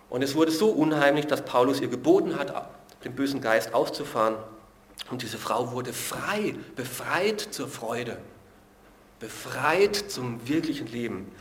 Und 0.09 0.21
es 0.21 0.35
wurde 0.35 0.51
so 0.51 0.69
unheimlich, 0.69 1.27
dass 1.27 1.43
Paulus 1.43 1.81
ihr 1.81 1.89
geboten 1.89 2.37
hat, 2.37 2.69
den 3.03 3.15
bösen 3.15 3.41
Geist 3.41 3.73
auszufahren. 3.73 4.35
Und 5.11 5.21
diese 5.21 5.37
Frau 5.37 5.71
wurde 5.71 5.93
frei, 5.93 6.55
befreit 6.75 7.41
zur 7.41 7.67
Freude, 7.67 8.17
befreit 9.19 9.95
zum 9.95 10.47
wirklichen 10.47 10.87
Leben. 10.87 11.31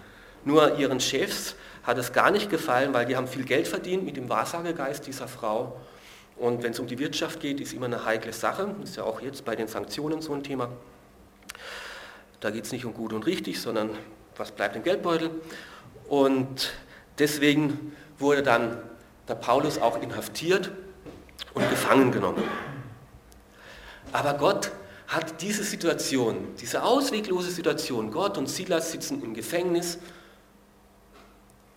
Nur 0.44 0.78
ihren 0.78 1.00
Chefs 1.00 1.54
hat 1.84 1.98
es 1.98 2.12
gar 2.12 2.30
nicht 2.30 2.50
gefallen, 2.50 2.92
weil 2.92 3.06
die 3.06 3.16
haben 3.16 3.28
viel 3.28 3.44
Geld 3.44 3.68
verdient 3.68 4.04
mit 4.04 4.16
dem 4.16 4.28
Wahrsagegeist 4.28 5.06
dieser 5.06 5.28
Frau. 5.28 5.76
Und 6.36 6.62
wenn 6.62 6.72
es 6.72 6.80
um 6.80 6.86
die 6.86 6.98
Wirtschaft 6.98 7.40
geht, 7.40 7.60
ist 7.60 7.72
immer 7.72 7.86
eine 7.86 8.04
heikle 8.04 8.32
Sache. 8.32 8.74
Ist 8.82 8.96
ja 8.96 9.04
auch 9.04 9.20
jetzt 9.20 9.44
bei 9.44 9.54
den 9.56 9.68
Sanktionen 9.68 10.20
so 10.20 10.32
ein 10.32 10.42
Thema. 10.42 10.68
Da 12.40 12.50
geht 12.50 12.64
es 12.64 12.72
nicht 12.72 12.84
um 12.84 12.92
gut 12.92 13.12
und 13.12 13.26
richtig, 13.26 13.60
sondern 13.60 13.90
was 14.36 14.50
bleibt 14.50 14.76
im 14.76 14.82
Geldbeutel. 14.82 15.30
Und 16.08 16.72
deswegen 17.18 17.96
wurde 18.18 18.42
dann 18.42 18.78
der 19.28 19.36
Paulus 19.36 19.78
auch 19.78 20.02
inhaftiert 20.02 20.70
und 21.54 21.68
gefangen 21.70 22.12
genommen. 22.12 22.42
Aber 24.12 24.34
Gott 24.34 24.72
hat 25.06 25.40
diese 25.40 25.64
Situation, 25.64 26.54
diese 26.60 26.82
ausweglose 26.82 27.50
Situation, 27.50 28.10
Gott 28.10 28.36
und 28.38 28.48
Silas 28.48 28.90
sitzen 28.90 29.22
im 29.22 29.34
Gefängnis 29.34 29.98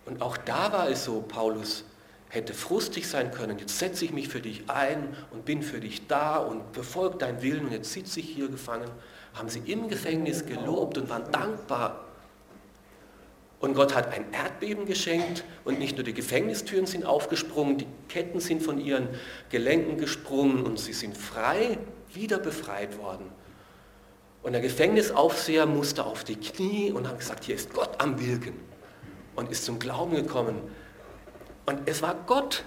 und 0.08 0.22
auch 0.22 0.38
da 0.38 0.72
war 0.72 0.88
es 0.88 1.04
so, 1.04 1.20
Paulus 1.20 1.84
hätte 2.30 2.52
frustig 2.54 3.08
sein 3.08 3.30
können, 3.30 3.58
jetzt 3.58 3.78
setze 3.78 4.04
ich 4.04 4.12
mich 4.12 4.28
für 4.28 4.40
dich 4.40 4.68
ein 4.68 5.16
und 5.30 5.44
bin 5.44 5.62
für 5.62 5.80
dich 5.80 6.06
da 6.06 6.36
und 6.36 6.72
befolge 6.72 7.18
deinen 7.18 7.42
Willen 7.42 7.66
und 7.66 7.72
jetzt 7.72 7.92
sitze 7.92 8.20
ich 8.20 8.28
hier 8.28 8.48
gefangen. 8.48 8.90
Haben 9.34 9.48
sie 9.48 9.60
im 9.60 9.88
Gefängnis 9.88 10.44
gelobt 10.46 10.98
und 10.98 11.08
waren 11.08 11.30
dankbar. 11.30 12.04
Und 13.60 13.74
Gott 13.74 13.94
hat 13.94 14.12
ein 14.12 14.32
Erdbeben 14.32 14.86
geschenkt 14.86 15.44
und 15.64 15.78
nicht 15.78 15.96
nur 15.96 16.04
die 16.04 16.14
Gefängnistüren 16.14 16.86
sind 16.86 17.04
aufgesprungen, 17.04 17.78
die 17.78 17.86
Ketten 18.08 18.40
sind 18.40 18.62
von 18.62 18.78
ihren 18.78 19.08
Gelenken 19.50 19.98
gesprungen 19.98 20.64
und 20.64 20.78
sie 20.78 20.92
sind 20.92 21.16
frei 21.16 21.78
wieder 22.12 22.38
befreit 22.38 22.98
worden. 22.98 23.26
Und 24.42 24.52
der 24.52 24.60
Gefängnisaufseher 24.60 25.66
musste 25.66 26.04
auf 26.04 26.22
die 26.22 26.36
Knie 26.36 26.92
und 26.92 27.08
hat 27.08 27.18
gesagt, 27.18 27.44
hier 27.44 27.56
ist 27.56 27.72
Gott 27.74 28.00
am 28.00 28.20
Wirken 28.20 28.54
und 29.34 29.50
ist 29.50 29.64
zum 29.64 29.78
Glauben 29.80 30.14
gekommen. 30.14 30.56
Und 31.68 31.82
es 31.84 32.00
war 32.00 32.14
Gott, 32.26 32.64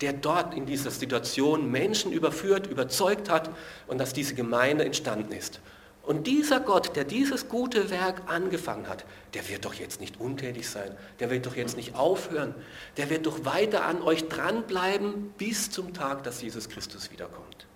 der 0.00 0.12
dort 0.12 0.54
in 0.54 0.64
dieser 0.64 0.92
Situation 0.92 1.72
Menschen 1.72 2.12
überführt, 2.12 2.68
überzeugt 2.68 3.28
hat 3.28 3.50
und 3.88 3.98
dass 3.98 4.12
diese 4.12 4.36
Gemeinde 4.36 4.84
entstanden 4.84 5.32
ist. 5.32 5.58
Und 6.04 6.28
dieser 6.28 6.60
Gott, 6.60 6.94
der 6.94 7.02
dieses 7.02 7.48
gute 7.48 7.90
Werk 7.90 8.30
angefangen 8.30 8.88
hat, 8.88 9.06
der 9.34 9.48
wird 9.48 9.64
doch 9.64 9.74
jetzt 9.74 10.00
nicht 10.00 10.20
untätig 10.20 10.68
sein, 10.68 10.96
der 11.18 11.30
wird 11.30 11.46
doch 11.46 11.56
jetzt 11.56 11.76
nicht 11.76 11.96
aufhören, 11.96 12.54
der 12.96 13.10
wird 13.10 13.26
doch 13.26 13.44
weiter 13.44 13.86
an 13.86 14.02
euch 14.02 14.28
dranbleiben 14.28 15.34
bis 15.36 15.72
zum 15.72 15.92
Tag, 15.92 16.22
dass 16.22 16.40
Jesus 16.40 16.68
Christus 16.68 17.10
wiederkommt. 17.10 17.66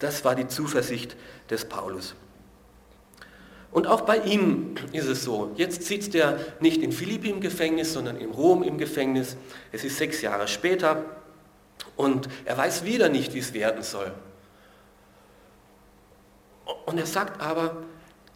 Das 0.00 0.24
war 0.24 0.34
die 0.34 0.48
Zuversicht 0.48 1.14
des 1.48 1.64
Paulus. 1.64 2.16
Und 3.72 3.86
auch 3.86 4.02
bei 4.02 4.18
ihm 4.18 4.74
ist 4.92 5.06
es 5.06 5.24
so. 5.24 5.50
Jetzt 5.56 5.84
sitzt 5.84 6.14
er 6.14 6.38
nicht 6.60 6.82
in 6.82 6.92
Philippi 6.92 7.30
im 7.30 7.40
Gefängnis, 7.40 7.94
sondern 7.94 8.18
in 8.18 8.30
Rom 8.30 8.62
im 8.62 8.76
Gefängnis. 8.76 9.36
Es 9.72 9.82
ist 9.82 9.96
sechs 9.96 10.20
Jahre 10.20 10.46
später 10.46 11.04
und 11.96 12.28
er 12.44 12.56
weiß 12.56 12.84
wieder 12.84 13.08
nicht, 13.08 13.32
wie 13.34 13.38
es 13.38 13.54
werden 13.54 13.82
soll. 13.82 14.12
Und 16.84 16.98
er 16.98 17.06
sagt 17.06 17.40
aber, 17.40 17.82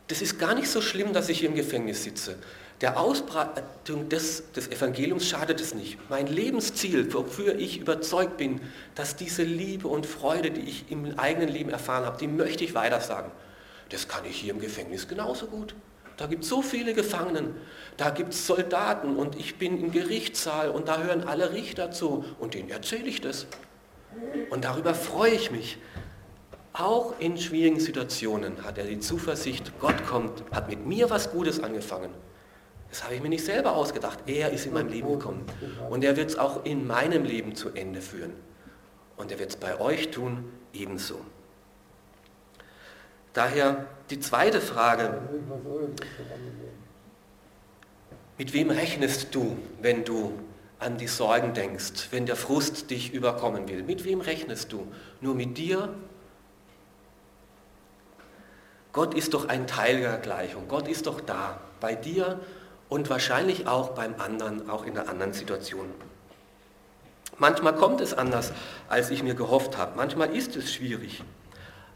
das 0.08 0.22
ist 0.22 0.38
gar 0.38 0.54
nicht 0.54 0.70
so 0.70 0.80
schlimm, 0.80 1.12
dass 1.12 1.28
ich 1.28 1.40
hier 1.40 1.50
im 1.50 1.54
Gefängnis 1.54 2.04
sitze. 2.04 2.36
Der 2.80 2.98
Ausbreitung 2.98 4.08
des, 4.08 4.52
des 4.52 4.68
Evangeliums 4.68 5.26
schadet 5.26 5.60
es 5.60 5.74
nicht. 5.74 5.98
Mein 6.10 6.26
Lebensziel, 6.26 7.12
wofür 7.12 7.56
ich 7.56 7.78
überzeugt 7.78 8.36
bin, 8.36 8.60
dass 8.94 9.16
diese 9.16 9.42
Liebe 9.42 9.88
und 9.88 10.06
Freude, 10.06 10.50
die 10.50 10.60
ich 10.60 10.90
im 10.90 11.18
eigenen 11.18 11.48
Leben 11.48 11.70
erfahren 11.70 12.04
habe, 12.04 12.18
die 12.18 12.28
möchte 12.28 12.64
ich 12.64 12.74
weitersagen. 12.74 13.30
Das 13.90 14.08
kann 14.08 14.24
ich 14.24 14.36
hier 14.36 14.52
im 14.52 14.60
Gefängnis 14.60 15.08
genauso 15.08 15.46
gut. 15.46 15.74
Da 16.16 16.26
gibt 16.26 16.44
es 16.44 16.48
so 16.48 16.62
viele 16.62 16.94
Gefangenen, 16.94 17.54
da 17.98 18.08
gibt 18.08 18.32
es 18.32 18.46
Soldaten 18.46 19.16
und 19.16 19.36
ich 19.36 19.56
bin 19.56 19.78
im 19.78 19.92
Gerichtssaal 19.92 20.70
und 20.70 20.88
da 20.88 21.02
hören 21.02 21.24
alle 21.24 21.52
Richter 21.52 21.90
zu 21.90 22.24
und 22.38 22.54
denen 22.54 22.70
erzähle 22.70 23.06
ich 23.06 23.20
das. 23.20 23.46
Und 24.48 24.64
darüber 24.64 24.94
freue 24.94 25.32
ich 25.32 25.50
mich. 25.50 25.78
Auch 26.72 27.18
in 27.20 27.36
schwierigen 27.36 27.80
Situationen 27.80 28.64
hat 28.64 28.78
er 28.78 28.84
die 28.84 28.98
Zuversicht, 28.98 29.78
Gott 29.78 30.06
kommt, 30.06 30.42
hat 30.52 30.70
mit 30.70 30.86
mir 30.86 31.10
was 31.10 31.30
Gutes 31.30 31.62
angefangen 31.62 32.10
das 32.90 33.04
habe 33.04 33.14
ich 33.14 33.22
mir 33.22 33.28
nicht 33.28 33.44
selber 33.44 33.76
ausgedacht. 33.76 34.20
Er 34.26 34.50
ist 34.52 34.66
in 34.66 34.72
meinem 34.72 34.88
Leben 34.88 35.10
gekommen. 35.10 35.44
Und 35.90 36.04
er 36.04 36.16
wird 36.16 36.30
es 36.30 36.38
auch 36.38 36.64
in 36.64 36.86
meinem 36.86 37.25
Leben 37.25 37.54
zu 37.54 37.70
Ende 37.70 38.00
führen. 38.00 38.32
Und 39.16 39.30
er 39.30 39.38
wird 39.38 39.50
es 39.50 39.56
bei 39.56 39.78
euch 39.80 40.10
tun 40.10 40.50
ebenso. 40.72 41.20
Daher 43.36 43.84
die 44.08 44.18
zweite 44.18 44.62
Frage. 44.62 45.20
Mit 48.38 48.54
wem 48.54 48.70
rechnest 48.70 49.34
du, 49.34 49.58
wenn 49.82 50.04
du 50.04 50.32
an 50.78 50.96
die 50.96 51.06
Sorgen 51.06 51.52
denkst, 51.52 52.08
wenn 52.12 52.25
der 52.25 52.36
Frust 52.36 52.88
dich 52.90 53.12
überkommen 53.12 53.68
will? 53.68 53.82
Mit 53.82 54.06
wem 54.06 54.22
rechnest 54.22 54.72
du? 54.72 54.90
Nur 55.20 55.34
mit 55.34 55.58
dir? 55.58 55.92
Gott 58.94 59.12
ist 59.12 59.34
doch 59.34 59.49
ein 59.49 59.66
Teil 59.66 60.00
der 60.00 60.16
Gleichung. 60.16 60.66
Gott 60.66 60.88
ist 60.88 61.06
doch 61.06 61.20
da, 61.20 61.60
bei 61.78 61.94
dir 61.94 62.40
und 62.88 63.10
wahrscheinlich 63.10 63.66
auch 63.66 63.90
beim 63.90 64.14
anderen, 64.18 64.70
auch 64.70 64.86
in 64.86 64.96
einer 64.96 65.10
anderen 65.10 65.34
Situation. 65.34 65.90
Manchmal 67.36 67.75
kommt 67.75 68.00
es 68.00 68.14
anders, 68.14 68.54
als 68.88 69.10
ich 69.10 69.22
mir 69.22 69.34
gehofft 69.34 69.76
habe. 69.76 69.94
Manchmal 69.94 70.34
ist 70.34 70.56
es 70.56 70.72
schwierig. 70.72 71.22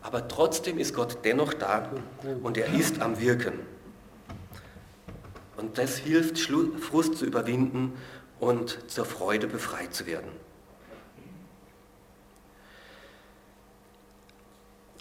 Aber 0.03 0.29
trotzdem 0.29 0.79
ist 0.79 0.95
Gott 0.95 1.19
dennoch 1.25 1.53
da 1.55 1.91
und 2.43 2.57
er 2.57 2.73
ist 2.75 3.01
am 3.01 3.21
Wirken. 3.21 3.53
Und 5.57 5.77
das 5.77 5.99
hilft, 5.99 6.39
Frust 6.39 7.17
zu 7.17 7.27
überwinden 7.27 7.93
und 8.39 8.79
zur 8.91 9.05
Freude 9.05 9.47
befreit 9.47 9.95
zu 9.95 10.07
werden. 10.07 10.31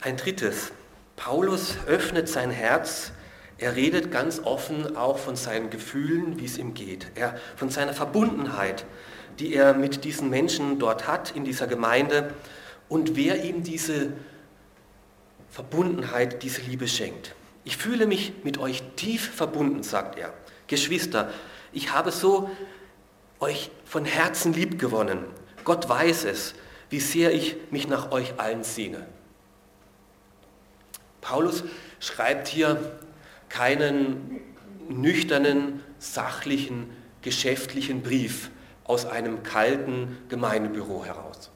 Ein 0.01 0.17
drittes. 0.17 0.71
Paulus 1.15 1.77
öffnet 1.87 2.27
sein 2.27 2.51
Herz 2.51 3.11
er 3.59 3.75
redet 3.75 4.09
ganz 4.09 4.39
offen 4.43 4.95
auch 4.95 5.17
von 5.17 5.35
seinen 5.35 5.69
Gefühlen, 5.69 6.39
wie 6.39 6.45
es 6.45 6.57
ihm 6.57 6.73
geht. 6.73 7.07
Er, 7.15 7.35
von 7.57 7.69
seiner 7.69 7.93
Verbundenheit, 7.93 8.85
die 9.37 9.53
er 9.53 9.73
mit 9.73 10.05
diesen 10.05 10.29
Menschen 10.29 10.79
dort 10.79 11.07
hat, 11.07 11.35
in 11.35 11.43
dieser 11.43 11.67
Gemeinde 11.67 12.33
und 12.87 13.17
wer 13.17 13.43
ihm 13.43 13.63
diese 13.63 14.13
Verbundenheit, 15.49 16.43
diese 16.43 16.61
Liebe 16.61 16.87
schenkt. 16.87 17.35
Ich 17.63 17.77
fühle 17.77 18.07
mich 18.07 18.33
mit 18.43 18.57
euch 18.57 18.83
tief 18.95 19.29
verbunden, 19.33 19.83
sagt 19.83 20.17
er. 20.17 20.33
Geschwister, 20.67 21.29
ich 21.71 21.91
habe 21.91 22.11
so 22.11 22.49
euch 23.39 23.71
von 23.85 24.05
Herzen 24.05 24.53
lieb 24.53 24.79
gewonnen. 24.79 25.25
Gott 25.63 25.87
weiß 25.87 26.25
es, 26.25 26.55
wie 26.89 26.99
sehr 26.99 27.33
ich 27.33 27.57
mich 27.71 27.87
nach 27.87 28.11
euch 28.11 28.39
allen 28.39 28.63
sehne. 28.63 29.05
Paulus 31.21 31.63
schreibt 31.99 32.47
hier 32.47 32.97
keinen 33.49 34.41
nüchternen, 34.87 35.83
sachlichen, 35.99 36.89
geschäftlichen 37.21 38.01
Brief 38.01 38.49
aus 38.83 39.05
einem 39.05 39.43
kalten 39.43 40.17
Gemeindebüro 40.29 41.05
heraus. 41.05 41.51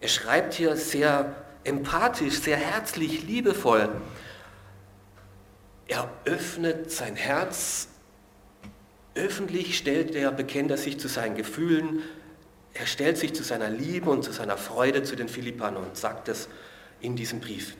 Er 0.00 0.08
schreibt 0.08 0.54
hier 0.54 0.76
sehr 0.76 1.36
empathisch, 1.68 2.40
sehr 2.40 2.56
herzlich, 2.56 3.22
liebevoll. 3.22 3.88
Er 5.86 6.10
öffnet 6.24 6.90
sein 6.90 7.16
Herz, 7.16 7.88
öffentlich 9.14 9.78
stellt 9.78 10.14
er, 10.14 10.32
bekennt 10.32 10.70
er 10.70 10.76
sich 10.76 10.98
zu 10.98 11.08
seinen 11.08 11.36
Gefühlen, 11.36 12.02
er 12.74 12.86
stellt 12.86 13.18
sich 13.18 13.34
zu 13.34 13.42
seiner 13.42 13.70
Liebe 13.70 14.10
und 14.10 14.22
zu 14.22 14.32
seiner 14.32 14.56
Freude 14.56 15.02
zu 15.02 15.16
den 15.16 15.28
Philippern 15.28 15.76
und 15.76 15.96
sagt 15.96 16.28
es 16.28 16.48
in 17.00 17.16
diesem 17.16 17.40
Brief. 17.40 17.76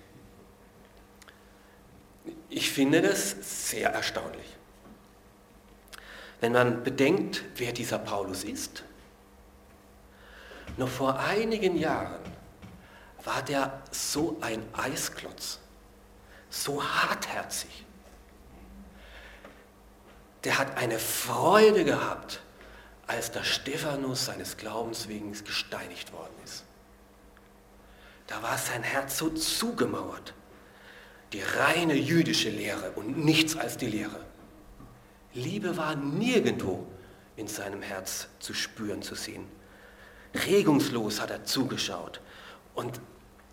Ich 2.49 2.71
finde 2.71 3.03
das 3.03 3.71
sehr 3.71 3.91
erstaunlich. 3.91 4.57
Wenn 6.41 6.53
man 6.53 6.83
bedenkt, 6.83 7.45
wer 7.57 7.73
dieser 7.73 7.99
Paulus 7.99 8.45
ist. 8.45 8.85
Noch 10.77 10.89
vor 10.89 11.19
einigen 11.19 11.77
Jahren 11.77 12.21
war 13.25 13.43
der 13.43 13.83
so 13.91 14.39
ein 14.41 14.63
Eisklotz, 14.73 15.59
so 16.51 16.83
hartherzig. 16.83 17.85
Der 20.45 20.59
hat 20.59 20.77
eine 20.77 20.99
Freude 20.99 21.85
gehabt, 21.85 22.41
als 23.07 23.33
der 23.33 23.43
Stephanus 23.43 24.27
seines 24.27 24.57
Glaubens 24.57 25.09
wegen 25.09 25.33
gesteinigt 25.33 26.13
worden 26.13 26.35
ist. 26.45 26.65
Da 28.27 28.43
war 28.43 28.59
sein 28.59 28.83
Herz 28.83 29.17
so 29.19 29.31
zugemauert 29.31 30.35
die 31.33 31.43
reine 31.43 31.95
jüdische 31.95 32.51
Lehre 32.51 32.93
und 32.93 33.23
nichts 33.25 33.57
als 33.57 33.77
die 33.77 33.87
Lehre. 33.87 34.25
Liebe 35.35 35.77
war 35.77 35.95
nirgendwo 35.95 36.87
in 37.37 37.49
seinem 37.49 37.83
Herz 37.83 38.29
zu 38.39 38.55
spüren, 38.55 39.03
zu 39.03 39.15
sehen. 39.15 39.47
Regungslos 40.47 41.21
hat 41.21 41.31
er 41.31 41.45
zugeschaut 41.45 42.21
und 42.75 43.01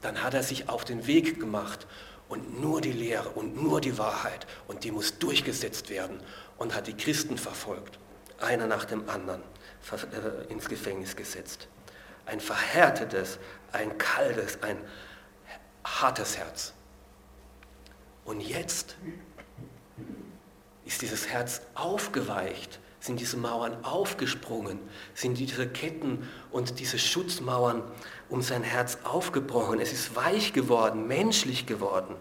dann 0.01 0.23
hat 0.23 0.33
er 0.33 0.43
sich 0.43 0.69
auf 0.69 0.85
den 0.85 1.07
Weg 1.07 1.39
gemacht 1.39 1.87
und 2.29 2.59
nur 2.61 2.81
die 2.81 2.91
Lehre 2.91 3.29
und 3.29 3.61
nur 3.61 3.81
die 3.81 3.97
Wahrheit 3.97 4.47
und 4.67 4.83
die 4.83 4.91
muss 4.91 5.19
durchgesetzt 5.19 5.89
werden 5.89 6.19
und 6.57 6.75
hat 6.75 6.87
die 6.87 6.95
Christen 6.95 7.37
verfolgt, 7.37 7.99
einer 8.39 8.67
nach 8.67 8.85
dem 8.85 9.09
anderen 9.09 9.41
äh, 9.91 10.51
ins 10.51 10.67
Gefängnis 10.67 11.15
gesetzt. 11.15 11.67
ein 12.25 12.39
verhärtetes, 12.39 13.39
ein 13.71 13.97
kaltes, 13.97 14.61
ein 14.63 14.77
hartes 15.83 16.37
Herz. 16.37 16.73
Und 18.23 18.41
jetzt 18.41 18.95
ist 20.85 21.01
dieses 21.01 21.27
Herz 21.27 21.61
aufgeweicht, 21.75 22.79
sind 23.05 23.19
diese 23.19 23.37
Mauern 23.37 23.83
aufgesprungen, 23.83 24.79
sind 25.13 25.37
diese 25.37 25.67
Ketten 25.67 26.27
und 26.51 26.79
diese 26.79 26.97
Schutzmauern 26.97 27.83
um 28.29 28.41
sein 28.41 28.63
Herz 28.63 28.97
aufgebrochen. 29.03 29.79
Es 29.79 29.93
ist 29.93 30.15
weich 30.15 30.53
geworden, 30.53 31.07
menschlich 31.07 31.67
geworden. 31.67 32.15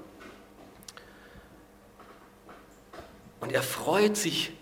Und 3.41 3.53
er 3.53 3.63
freut 3.63 4.17
sich, 4.17 4.53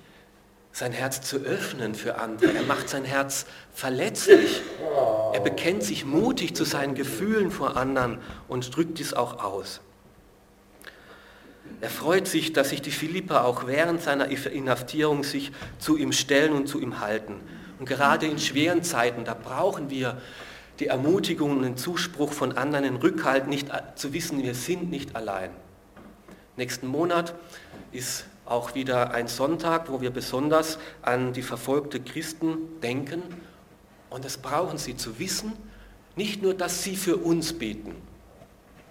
sein 0.75 0.93
Herz 0.93 1.21
zu 1.21 1.39
öffnen 1.39 1.95
für 1.95 2.19
andere. 2.19 2.55
Er 2.55 2.63
macht 2.63 2.89
sein 2.89 3.05
Herz 3.05 3.45
verletzlich. 3.75 4.63
Er 5.33 5.41
bekennt 5.41 5.83
sich 5.83 6.05
mutig 6.05 6.57
zu 6.57 6.65
seinen 6.65 6.95
Gefühlen 6.95 7.51
vor 7.51 7.77
anderen 7.77 8.19
und 8.49 8.75
drückt 8.75 8.99
dies 8.99 9.13
auch 9.13 9.43
aus. 9.43 9.81
Er 11.83 11.90
freut 11.90 12.29
sich, 12.29 12.53
dass 12.53 12.71
sich 12.71 12.81
die 12.81 12.92
Philipper 12.92 13.45
auch 13.45 13.66
während 13.66 14.01
seiner 14.01 14.29
Inhaftierung 14.29 15.25
sich 15.25 15.51
zu 15.81 15.97
ihm 15.97 16.12
stellen 16.12 16.53
und 16.53 16.68
zu 16.68 16.81
ihm 16.81 17.01
halten. 17.01 17.40
Und 17.81 17.88
gerade 17.88 18.27
in 18.27 18.38
schweren 18.38 18.85
Zeiten, 18.85 19.25
da 19.25 19.35
brauchen 19.35 19.90
wir 19.90 20.23
die 20.79 20.87
Ermutigung 20.87 21.57
und 21.57 21.62
den 21.62 21.77
Zuspruch 21.77 22.33
von 22.33 22.53
anderen, 22.53 22.85
den 22.85 22.95
Rückhalt, 22.95 23.49
nicht 23.49 23.66
zu 23.97 24.12
wissen, 24.12 24.45
wir 24.45 24.55
sind 24.55 24.92
nicht 24.92 25.16
allein. 25.16 25.51
Nächsten 26.57 26.87
Monat 26.87 27.35
ist 27.90 28.27
auch 28.45 28.77
wieder 28.77 29.11
ein 29.12 29.27
Sonntag, 29.27 29.90
wo 29.90 30.01
wir 30.01 30.11
besonders 30.11 30.79
an 31.03 31.33
die 31.33 31.42
verfolgte 31.42 31.99
Christen 31.99 32.59
denken. 32.81 33.25
Und 34.09 34.25
das 34.25 34.37
brauchen 34.37 34.79
sie 34.79 34.97
zu 34.97 35.18
wissen, 35.18 35.53
nicht 36.14 36.42
nur, 36.42 36.55
dass 36.55 36.85
sie 36.85 36.95
für 36.95 37.16
uns 37.16 37.53
beten, 37.53 37.97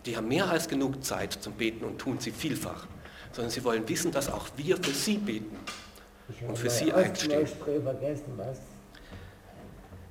die 0.05 0.17
haben 0.17 0.27
mehr 0.27 0.49
als 0.49 0.67
genug 0.67 1.03
Zeit 1.03 1.33
zum 1.33 1.53
Beten 1.53 1.85
und 1.85 1.99
tun 1.99 2.19
sie 2.19 2.31
vielfach, 2.31 2.87
sondern 3.31 3.51
sie 3.51 3.63
wollen 3.63 3.87
wissen, 3.87 4.11
dass 4.11 4.29
auch 4.31 4.47
wir 4.57 4.77
für 4.77 4.91
sie 4.91 5.17
beten 5.17 5.57
und 6.47 6.57
für 6.57 6.69
sie 6.69 6.91
einstehen. 6.91 7.47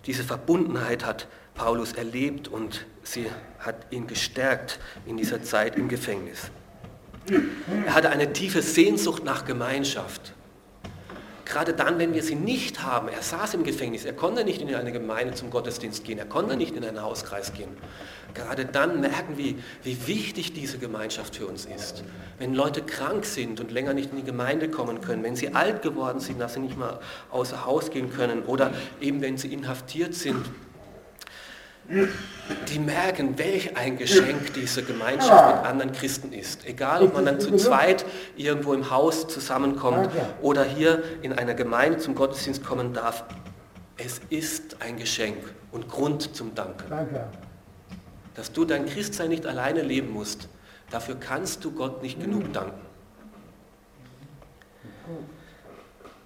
Diese 0.07 0.25
Verbundenheit 0.25 1.05
hat 1.05 1.29
Paulus 1.55 1.93
erlebt 1.93 2.49
und 2.49 2.87
sie 3.03 3.27
hat 3.59 3.93
ihn 3.93 4.07
gestärkt 4.07 4.79
in 5.07 5.17
dieser 5.17 5.43
Zeit 5.43 5.77
im 5.77 5.89
Gefängnis. 5.89 6.51
Er 7.87 7.95
hatte 7.95 8.11
eine 8.11 8.33
tiefe 8.33 8.63
Sehnsucht 8.63 9.25
nach 9.25 9.45
Gemeinschaft. 9.45 10.33
Gerade 11.51 11.73
dann, 11.73 11.99
wenn 11.99 12.15
wir 12.15 12.23
sie 12.23 12.37
nicht 12.37 12.85
haben, 12.85 13.09
er 13.09 13.23
saß 13.23 13.55
im 13.55 13.65
Gefängnis, 13.65 14.05
er 14.05 14.13
konnte 14.13 14.45
nicht 14.45 14.63
in 14.63 14.73
eine 14.73 14.93
Gemeinde 14.93 15.35
zum 15.35 15.51
Gottesdienst 15.51 16.05
gehen, 16.05 16.17
er 16.17 16.25
konnte 16.25 16.57
nicht 16.57 16.77
in 16.77 16.85
einen 16.85 17.03
Hauskreis 17.03 17.53
gehen. 17.53 17.71
Gerade 18.35 18.65
dann 18.65 19.01
merken 19.01 19.37
wir, 19.37 19.57
wie 19.83 20.07
wichtig 20.07 20.53
diese 20.53 20.79
Gemeinschaft 20.79 21.35
für 21.35 21.47
uns 21.47 21.67
ist. 21.67 22.05
Wenn 22.39 22.55
Leute 22.55 22.83
krank 22.83 23.25
sind 23.25 23.59
und 23.59 23.73
länger 23.73 23.95
nicht 23.95 24.13
in 24.13 24.19
die 24.19 24.25
Gemeinde 24.25 24.71
kommen 24.71 25.01
können, 25.01 25.25
wenn 25.25 25.35
sie 25.35 25.53
alt 25.53 25.83
geworden 25.83 26.21
sind, 26.21 26.41
dass 26.41 26.55
sie 26.55 26.61
nicht 26.61 26.79
mal 26.79 27.01
außer 27.33 27.67
Haus 27.67 27.91
gehen 27.91 28.13
können 28.13 28.45
oder 28.45 28.73
eben 29.01 29.21
wenn 29.21 29.37
sie 29.37 29.53
inhaftiert 29.53 30.15
sind, 30.15 30.47
die 32.69 32.79
merken, 32.79 33.39
welch 33.39 33.77
ein 33.77 33.97
Geschenk 33.97 34.55
diese 34.55 34.83
Gemeinschaft 34.83 35.57
mit 35.57 35.65
anderen 35.67 35.93
Christen 35.93 36.33
ist. 36.33 36.67
Egal, 36.67 37.03
ob 37.03 37.15
man 37.15 37.25
dann 37.25 37.41
zu 37.41 37.57
zweit 37.57 38.05
irgendwo 38.37 38.75
im 38.75 38.91
Haus 38.91 39.29
zusammenkommt 39.29 40.11
oder 40.41 40.65
hier 40.65 41.03
in 41.23 41.33
einer 41.33 41.55
Gemeinde 41.55 41.99
zum 41.99 42.15
Gottesdienst 42.15 42.65
kommen 42.65 42.93
darf. 42.93 43.25
Es 43.97 44.21
ist 44.31 44.77
ein 44.81 44.97
Geschenk 44.97 45.39
und 45.73 45.89
Grund 45.89 46.35
zum 46.35 46.55
Danken. 46.55 46.85
Dass 48.35 48.53
du 48.53 48.65
dein 48.65 48.87
Christsein 48.87 49.29
nicht 49.29 49.47
alleine 49.47 49.83
leben 49.83 50.13
musst, 50.13 50.49
dafür 50.91 51.17
kannst 51.17 51.65
du 51.65 51.73
Gott 51.73 52.03
nicht 52.03 52.21
genug 52.21 52.53
danken. 52.53 52.81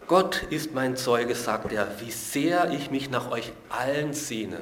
Gott 0.06 0.42
ist 0.50 0.74
mein 0.74 0.96
Zeuge, 0.96 1.34
sagt 1.34 1.72
er, 1.72 1.88
wie 2.00 2.10
sehr 2.10 2.70
ich 2.72 2.90
mich 2.90 3.10
nach 3.10 3.30
euch 3.30 3.52
allen 3.70 4.12
sehne 4.12 4.60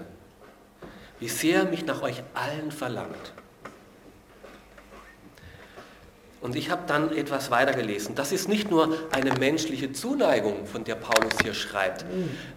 wie 1.23 1.29
sehr 1.29 1.67
mich 1.67 1.87
nach 1.87 2.03
euch 2.03 2.21
allen 2.35 2.73
verlangt. 2.73 3.33
Und 6.41 6.57
ich 6.57 6.69
habe 6.69 6.83
dann 6.89 7.17
etwas 7.17 7.53
weitergelesen. 7.53 8.17
Das 8.17 8.33
ist 8.33 8.49
nicht 8.49 8.73
nur 8.73 8.93
eine 9.13 9.33
menschliche 9.35 9.93
Zuneigung, 9.93 10.67
von 10.67 10.83
der 10.83 10.97
Paulus 10.97 11.35
hier 11.41 11.55
schreibt, 11.55 12.05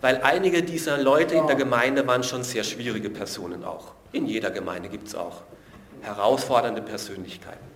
weil 0.02 0.20
einige 0.24 0.64
dieser 0.64 0.98
Leute 0.98 1.36
in 1.36 1.46
der 1.46 1.56
Gemeinde 1.56 2.08
waren 2.08 2.24
schon 2.24 2.44
sehr 2.44 2.64
schwierige 2.64 3.12
Personen 3.12 3.64
auch. 3.64 3.94
In 4.12 4.26
jeder 4.26 4.50
Gemeinde 4.50 4.90
gibt 4.90 5.10
es 5.10 5.14
auch 5.14 5.44
herausfordernde 6.02 6.82
Persönlichkeiten. 6.82 7.68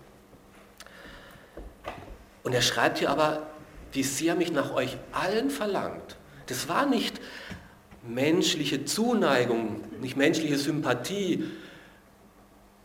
Und 2.41 2.53
er 2.53 2.63
schreibt 2.63 2.97
hier 2.97 3.11
aber, 3.11 3.43
wie 3.91 4.01
sehr 4.01 4.33
mich 4.33 4.51
nach 4.51 4.73
euch 4.73 4.97
allen 5.11 5.51
verlangt. 5.51 6.15
Das 6.47 6.67
war 6.67 6.87
nicht 6.87 7.21
menschliche 8.09 8.85
Zuneigung, 8.85 9.83
nicht 10.01 10.17
menschliche 10.17 10.57
Sympathie, 10.57 11.45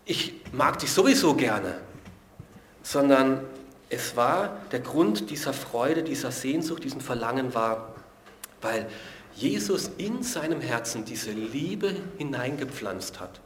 ich 0.04 0.34
mag 0.52 0.78
dich 0.78 0.90
sowieso 0.90 1.34
gerne, 1.34 1.80
sondern 2.82 3.40
es 3.88 4.16
war 4.16 4.60
der 4.70 4.80
Grund 4.80 5.30
dieser 5.30 5.52
Freude, 5.52 6.02
dieser 6.02 6.30
Sehnsucht, 6.30 6.84
diesem 6.84 7.00
Verlangen 7.00 7.54
war, 7.54 7.94
weil 8.60 8.87
Jesus 9.34 9.90
in 9.98 10.22
seinem 10.22 10.60
Herzen 10.60 11.04
diese 11.04 11.32
Liebe 11.32 11.96
hineingepflanzt 12.18 13.20
hat. 13.20 13.40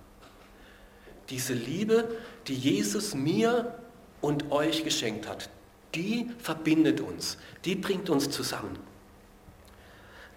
Diese 1.30 1.54
Liebe, 1.54 2.08
die 2.46 2.54
Jesus 2.54 3.14
mir 3.14 3.74
und 4.20 4.50
euch 4.50 4.84
geschenkt 4.84 5.28
hat, 5.28 5.48
die 5.94 6.30
verbindet 6.38 7.00
uns, 7.00 7.38
die 7.64 7.74
bringt 7.74 8.10
uns 8.10 8.30
zusammen. 8.30 8.78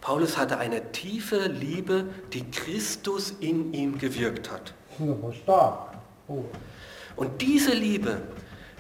Paulus 0.02 0.36
hatte 0.36 0.58
eine 0.58 0.92
tiefe 0.92 1.48
Liebe, 1.48 2.06
die 2.34 2.50
Christus 2.50 3.36
in 3.40 3.72
ihm 3.74 4.00
gewirkt 4.00 4.52
hat. 4.52 4.74
Und 7.16 7.42
diese 7.42 7.74
Liebe, 7.74 8.18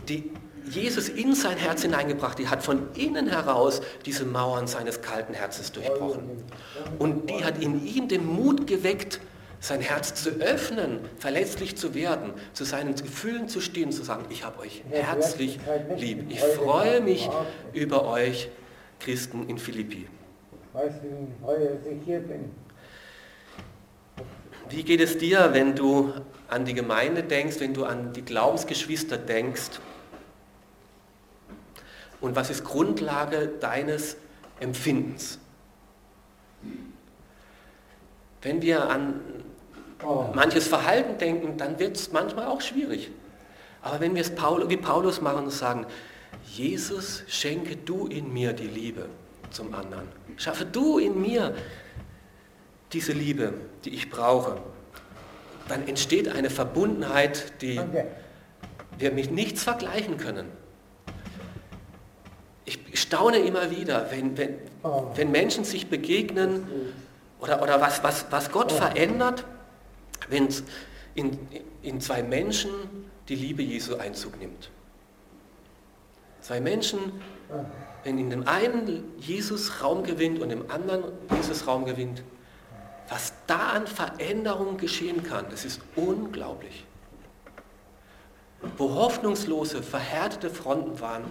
die 0.10 0.32
Jesus 0.66 1.10
in 1.10 1.36
sein 1.36 1.58
Herz 1.58 1.84
hineingebracht, 1.84 2.40
die 2.40 2.48
hat 2.48 2.64
von 2.64 2.88
innen 2.96 3.28
heraus 3.28 3.82
diese 4.06 4.26
Mauern 4.26 4.68
seines 4.68 5.02
kalten 5.02 5.34
Herzens 5.34 5.72
durchbrochen. 5.72 6.44
Und 6.98 7.30
die 7.30 7.44
hat 7.44 7.62
in 7.62 7.86
ihm 7.86 8.08
den 8.08 8.26
Mut 8.26 8.66
geweckt, 8.68 9.20
sein 9.60 9.82
Herz 9.82 10.16
zu 10.16 10.32
öffnen, 10.40 11.02
verletzlich 11.20 11.78
zu 11.78 11.94
werden, 11.94 12.34
zu 12.54 12.64
seinen 12.64 12.96
Gefühlen 12.96 13.48
zu 13.48 13.62
stehen, 13.62 13.92
zu 13.92 14.04
sagen, 14.04 14.26
ich 14.30 14.44
habe 14.44 14.60
euch 14.60 14.84
herzlich 14.90 15.60
lieb. 15.98 16.26
Ich 16.30 16.40
freue 16.40 17.00
mich 17.00 17.30
über 17.74 18.06
euch 18.08 18.50
Christen 19.00 19.48
in 19.48 19.60
Philippi 19.60 20.08
weiß, 20.74 20.94
wie 21.04 21.46
heute 21.46 21.80
ich 21.90 22.04
hier 22.06 22.20
bin. 22.20 22.52
Wie 24.70 24.84
geht 24.84 25.02
es 25.02 25.18
dir, 25.18 25.50
wenn 25.54 25.76
du 25.76 26.14
an 26.48 26.66
die 26.66 26.74
Gemeinde 26.74 27.24
denkst, 27.24 27.60
wenn 27.60 27.74
du 27.74 27.84
an 27.84 28.14
die 28.14 28.24
Glaubensgeschwister 28.24 29.18
denkst? 29.18 29.82
Und 32.22 32.36
was 32.36 32.50
ist 32.50 32.64
Grundlage 32.64 33.50
deines 33.60 34.16
Empfindens? 34.60 35.40
Wenn 38.42 38.62
wir 38.62 38.90
an 38.90 39.20
oh. 40.04 40.28
manches 40.34 40.68
Verhalten 40.68 41.18
denken, 41.18 41.58
dann 41.58 41.80
wird 41.80 41.98
es 41.98 42.12
manchmal 42.12 42.48
auch 42.48 42.62
schwierig. 42.62 43.12
Aber 43.82 44.00
wenn 44.00 44.16
wir 44.16 44.22
es 44.22 44.32
wie 44.32 44.78
Paulus 44.78 45.22
machen 45.22 45.46
und 45.46 45.52
sagen, 45.52 45.86
Jesus, 46.46 47.24
schenke 47.28 47.76
du 47.76 48.08
in 48.08 48.32
mir 48.32 48.54
die 48.54 48.68
Liebe 48.68 49.10
zum 49.52 49.74
anderen. 49.74 50.08
Schaffe 50.38 50.66
du 50.66 50.98
in 50.98 51.22
mir 51.22 51.56
diese 52.94 53.14
Liebe, 53.14 53.54
die 53.86 53.92
ich 53.92 54.10
brauche. 54.10 54.58
Dann 55.68 55.88
entsteht 55.88 56.28
eine 56.28 56.50
Verbundenheit, 56.50 57.62
die 57.62 57.80
wir 58.98 59.12
mit 59.12 59.32
nichts 59.32 59.64
vergleichen 59.64 60.18
können. 60.18 60.48
Ich 62.66 63.00
staune 63.00 63.40
immer 63.40 63.72
wieder, 63.72 64.12
wenn, 64.12 64.38
wenn, 64.38 64.56
oh. 64.84 65.08
wenn 65.16 65.32
Menschen 65.32 65.64
sich 65.64 65.88
begegnen 65.88 66.66
oder, 67.40 67.62
oder 67.62 67.82
was, 67.82 68.04
was, 68.04 68.26
was 68.30 68.52
Gott 68.52 68.72
oh. 68.72 68.76
verändert, 68.76 69.46
wenn 70.30 70.48
in, 71.16 71.38
in 71.82 72.02
zwei 72.02 72.24
Menschen 72.24 72.70
die 73.30 73.36
Liebe 73.36 73.62
Jesu 73.62 73.96
Einzug 73.96 74.40
nimmt. 74.40 74.70
Zwei 76.42 76.60
Menschen 76.60 77.00
wenn 78.04 78.18
in 78.18 78.30
dem 78.30 78.48
einen 78.48 79.04
Jesus 79.18 79.84
Raum 79.84 80.04
gewinnt 80.04 80.40
und 80.40 80.50
im 80.50 80.70
anderen 80.72 81.04
Jesus 81.36 81.68
Raum 81.68 81.86
gewinnt, 81.86 82.24
was 83.10 83.34
da 83.48 83.70
an 83.72 83.88
Veränderungen 83.88 84.78
geschehen 84.78 85.24
kann, 85.24 85.46
das 85.50 85.66
ist 85.66 85.82
unglaublich. 85.96 86.86
Wo 88.78 88.94
hoffnungslose, 88.96 89.84
verhärtete 89.84 90.50
Fronten 90.50 91.00
waren, 91.02 91.26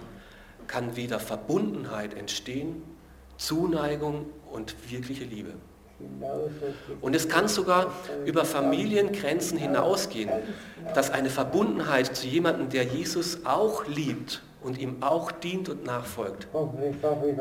kann 0.67 0.95
wieder 0.95 1.19
Verbundenheit 1.19 2.13
entstehen, 2.13 2.83
Zuneigung 3.37 4.27
und 4.51 4.75
wirkliche 4.91 5.23
Liebe. 5.23 5.53
Und 7.01 7.15
es 7.15 7.27
kann 7.27 7.47
sogar 7.47 7.91
über 8.25 8.45
Familiengrenzen 8.45 9.57
hinausgehen, 9.57 10.29
dass 10.93 11.11
eine 11.11 11.29
Verbundenheit 11.29 12.15
zu 12.15 12.27
jemandem, 12.27 12.69
der 12.69 12.83
Jesus 12.83 13.45
auch 13.45 13.85
liebt 13.87 14.41
und 14.61 14.77
ihm 14.77 15.01
auch 15.01 15.31
dient 15.31 15.69
und 15.69 15.85
nachfolgt, 15.85 16.47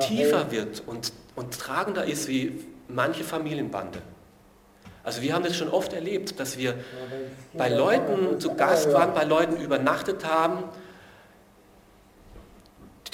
tiefer 0.00 0.50
wird 0.50 0.82
und, 0.86 1.12
und 1.36 1.58
tragender 1.58 2.04
ist 2.04 2.28
wie 2.28 2.64
manche 2.88 3.24
Familienbande. 3.24 4.00
Also 5.02 5.22
wir 5.22 5.34
haben 5.34 5.44
das 5.44 5.56
schon 5.56 5.68
oft 5.68 5.92
erlebt, 5.92 6.38
dass 6.38 6.58
wir 6.58 6.74
bei 7.54 7.68
Leuten 7.68 8.38
zu 8.38 8.54
Gast 8.54 8.92
waren, 8.92 9.14
bei 9.14 9.24
Leuten 9.24 9.56
übernachtet 9.56 10.26
haben, 10.26 10.64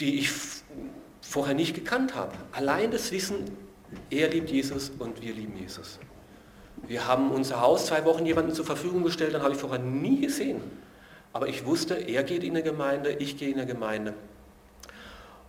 die 0.00 0.18
ich 0.18 0.30
vorher 1.20 1.54
nicht 1.54 1.74
gekannt 1.74 2.14
habe. 2.14 2.32
Allein 2.52 2.90
das 2.90 3.12
Wissen, 3.12 3.56
er 4.10 4.28
liebt 4.28 4.50
Jesus 4.50 4.90
und 4.98 5.22
wir 5.22 5.32
lieben 5.32 5.56
Jesus. 5.56 5.98
Wir 6.86 7.06
haben 7.06 7.30
unser 7.30 7.60
Haus 7.60 7.86
zwei 7.86 8.04
Wochen 8.04 8.26
jemandem 8.26 8.54
zur 8.54 8.64
Verfügung 8.64 9.02
gestellt, 9.02 9.34
dann 9.34 9.42
habe 9.42 9.54
ich 9.54 9.60
vorher 9.60 9.78
nie 9.78 10.20
gesehen. 10.20 10.60
Aber 11.36 11.48
ich 11.48 11.66
wusste, 11.66 11.96
er 11.96 12.22
geht 12.22 12.42
in 12.42 12.52
eine 12.52 12.62
Gemeinde, 12.62 13.12
ich 13.12 13.36
gehe 13.36 13.50
in 13.50 13.56
eine 13.56 13.66
Gemeinde. 13.66 14.14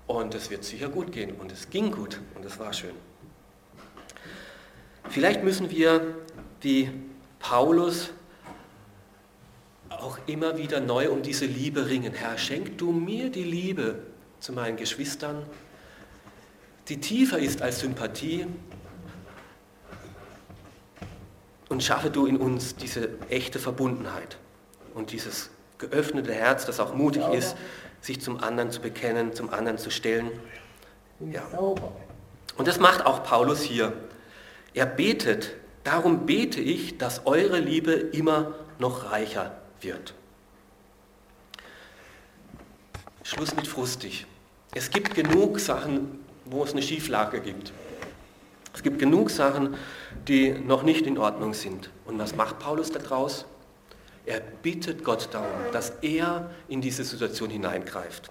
Und 0.06 0.36
es 0.36 0.50
wird 0.50 0.66
sicher 0.66 0.90
gut 0.90 1.14
gehen. 1.14 1.32
Und 1.40 1.50
es 1.50 1.70
ging 1.70 1.94
gut 1.94 2.20
und 2.36 2.44
es 2.44 2.60
war 2.60 2.74
schön. 2.74 2.92
Vielleicht 5.08 5.46
müssen 5.46 5.72
wir, 5.72 6.14
wie 6.60 6.92
Paulus, 7.40 8.10
auch 9.88 10.20
immer 10.28 10.58
wieder 10.58 10.82
neu 10.82 11.10
um 11.10 11.22
diese 11.22 11.46
Liebe 11.46 11.88
ringen. 11.88 12.14
Herr, 12.14 12.38
schenk 12.38 12.78
du 12.78 12.92
mir 12.92 13.30
die 13.30 13.46
Liebe 13.46 14.00
zu 14.42 14.52
meinen 14.52 14.76
Geschwistern, 14.76 15.46
die 16.90 17.00
tiefer 17.00 17.40
ist 17.40 17.62
als 17.62 17.80
Sympathie. 17.80 18.46
Und 21.70 21.82
schaffe 21.82 22.10
du 22.10 22.26
in 22.26 22.36
uns 22.36 22.76
diese 22.76 23.08
echte 23.30 23.58
Verbundenheit 23.58 24.38
und 24.94 25.14
dieses 25.14 25.50
geöffnete 25.78 26.34
Herz, 26.34 26.66
das 26.66 26.80
auch 26.80 26.94
mutig 26.94 27.24
ist, 27.34 27.56
sich 28.02 28.22
zum 28.22 28.44
anderen 28.44 28.72
zu 28.72 28.82
bekennen, 28.82 29.34
zum 29.34 29.50
anderen 29.52 29.78
zu 29.78 29.90
stellen. 29.90 30.32
Ja. 31.20 31.44
Und 32.58 32.68
das 32.68 32.80
macht 32.80 33.06
auch 33.06 33.24
Paulus 33.24 33.62
hier. 33.62 33.94
Er 34.74 34.86
betet, 34.86 35.56
darum 35.84 36.26
bete 36.26 36.60
ich, 36.60 36.98
dass 36.98 37.26
eure 37.26 37.60
Liebe 37.60 37.92
immer 37.94 38.54
noch 38.80 39.12
reicher 39.12 39.58
wird. 39.82 40.14
Schluss 43.24 43.56
mit 43.56 43.68
frustig. 43.68 44.26
Es 44.74 44.90
gibt 44.90 45.16
genug 45.16 45.60
Sachen, 45.60 46.20
wo 46.46 46.64
es 46.64 46.72
eine 46.72 46.82
Schieflage 46.82 47.42
gibt. 47.42 47.74
Es 48.74 48.84
gibt 48.84 49.00
genug 49.00 49.32
Sachen, 49.32 49.76
die 50.28 50.52
noch 50.52 50.84
nicht 50.84 51.08
in 51.08 51.18
Ordnung 51.18 51.54
sind. 51.54 51.90
Und 52.06 52.20
was 52.20 52.36
macht 52.36 52.60
Paulus 52.60 52.92
daraus? 52.92 53.46
Er 54.28 54.42
bittet 54.42 55.06
Gott 55.06 55.30
darum, 55.32 55.72
dass 55.72 55.94
er 56.02 56.52
in 56.68 56.82
diese 56.82 57.06
Situation 57.06 57.50
hineingreift. 57.50 58.30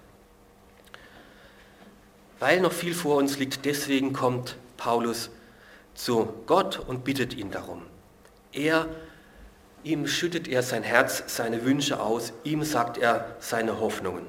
Weil 2.37 2.61
noch 2.61 2.71
viel 2.71 2.93
vor 2.93 3.15
uns 3.15 3.39
liegt, 3.39 3.65
deswegen 3.65 4.13
kommt 4.13 4.57
Paulus 4.77 5.31
zu 5.95 6.31
Gott 6.45 6.77
und 6.77 7.03
bittet 7.03 7.33
ihn 7.33 7.49
darum. 7.49 7.81
Er, 8.53 8.85
ihm 9.83 10.05
schüttet 10.05 10.47
er 10.47 10.61
sein 10.61 10.83
Herz, 10.83 11.23
seine 11.35 11.65
Wünsche 11.65 11.99
aus, 11.99 12.31
ihm 12.43 12.61
sagt 12.61 12.99
er 12.99 13.35
seine 13.39 13.79
Hoffnungen. 13.79 14.27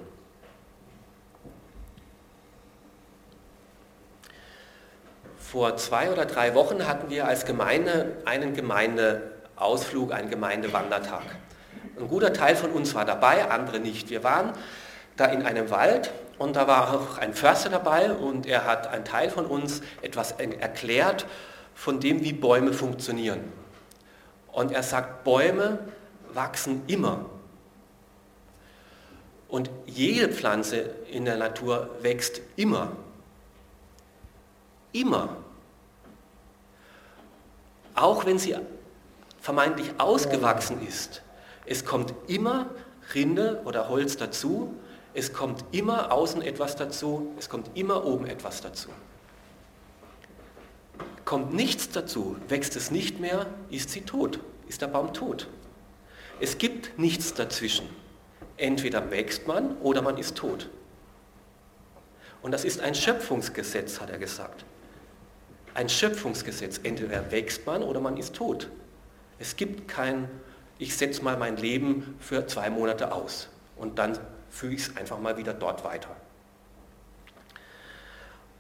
Vor 5.37 5.77
zwei 5.77 6.11
oder 6.11 6.25
drei 6.25 6.55
Wochen 6.55 6.87
hatten 6.87 7.11
wir 7.11 7.29
als 7.29 7.45
Gemeinde 7.45 8.17
einen 8.25 8.55
Gemeindeausflug, 8.55 10.15
einen 10.15 10.31
Gemeindewandertag. 10.31 11.25
Ein 11.99 12.09
guter 12.09 12.33
Teil 12.33 12.57
von 12.57 12.71
uns 12.71 12.95
war 12.95 13.05
dabei, 13.05 13.51
andere 13.51 13.81
nicht. 13.81 14.11
Wir 14.11 14.23
waren 14.25 14.53
da 15.17 15.27
in 15.27 15.43
einem 15.43 15.71
Wald 15.71 16.13
und 16.39 16.55
da 16.57 16.69
war 16.69 16.95
auch 16.95 17.19
ein 17.19 17.35
Förster 17.35 17.71
dabei 17.71 18.13
und 18.13 18.47
er 18.47 18.65
hat 18.65 18.87
einen 18.87 19.05
Teil 19.05 19.31
von 19.31 19.47
uns 19.47 19.83
etwas 20.03 20.33
erklärt 20.33 21.27
von 21.75 22.01
dem, 22.01 22.23
wie 22.23 22.33
Bäume 22.33 22.73
funktionieren. 22.73 23.53
Und 24.53 24.73
er 24.73 24.83
sagt, 24.83 25.25
Bäume 25.25 25.79
wachsen 26.33 26.83
immer. 26.87 27.27
Und 29.49 29.71
jede 29.87 30.29
Pflanze 30.29 30.91
in 31.11 31.25
der 31.25 31.37
Natur 31.37 31.91
wächst 32.01 32.41
immer. 32.57 32.93
Immer. 34.93 35.37
Auch 37.95 38.27
wenn 38.27 38.39
sie 38.39 38.57
vermeintlich 39.41 39.93
ausgewachsen 39.99 40.87
ist, 40.87 41.23
es 41.69 41.85
kommt 41.85 42.15
immer 42.27 42.71
Rinde 43.15 43.63
oder 43.65 43.89
Holz 43.89 44.17
dazu, 44.17 44.75
es 45.15 45.33
kommt 45.33 45.65
immer 45.73 46.13
außen 46.13 46.43
etwas 46.43 46.77
dazu, 46.77 47.33
es 47.39 47.49
kommt 47.49 47.71
immer 47.75 48.05
oben 48.05 48.27
etwas 48.27 48.61
dazu. 48.61 48.91
Kommt 51.25 51.53
nichts 51.53 51.91
dazu, 51.91 52.37
wächst 52.49 52.77
es 52.77 52.91
nicht 52.91 53.21
mehr, 53.21 53.47
ist 53.71 53.91
sie 53.91 54.03
tot, 54.03 54.41
ist 54.67 54.83
der 54.83 54.87
Baum 54.87 55.13
tot. 55.13 55.49
Es 56.41 56.59
gibt 56.59 56.99
nichts 56.99 57.35
dazwischen. 57.35 57.89
Entweder 58.57 59.11
wächst 59.11 59.47
man 59.47 59.77
oder 59.79 60.03
man 60.03 60.19
ist 60.19 60.37
tot. 60.37 60.69
Und 62.43 62.53
das 62.53 62.65
ist 62.65 62.81
ein 62.81 62.95
Schöpfungsgesetz, 62.95 64.01
hat 64.01 64.11
er 64.11 64.19
gesagt 64.19 64.65
ein 65.79 65.89
Schöpfungsgesetz. 65.89 66.81
Entweder 66.83 67.31
wächst 67.31 67.65
man 67.65 67.83
oder 67.85 68.01
man 68.01 68.17
ist 68.17 68.35
tot. 68.35 68.69
Es 69.39 69.55
gibt 69.55 69.87
kein, 69.87 70.29
ich 70.79 70.97
setze 70.97 71.23
mal 71.23 71.37
mein 71.37 71.57
Leben 71.57 72.17
für 72.21 72.47
zwei 72.47 72.71
Monate 72.71 73.13
aus 73.13 73.49
und 73.77 73.99
dann 73.99 74.19
füge 74.51 74.75
ich 74.75 74.83
es 74.83 74.97
einfach 74.97 75.19
mal 75.19 75.37
wieder 75.37 75.53
dort 75.53 75.85
weiter. 75.85 76.15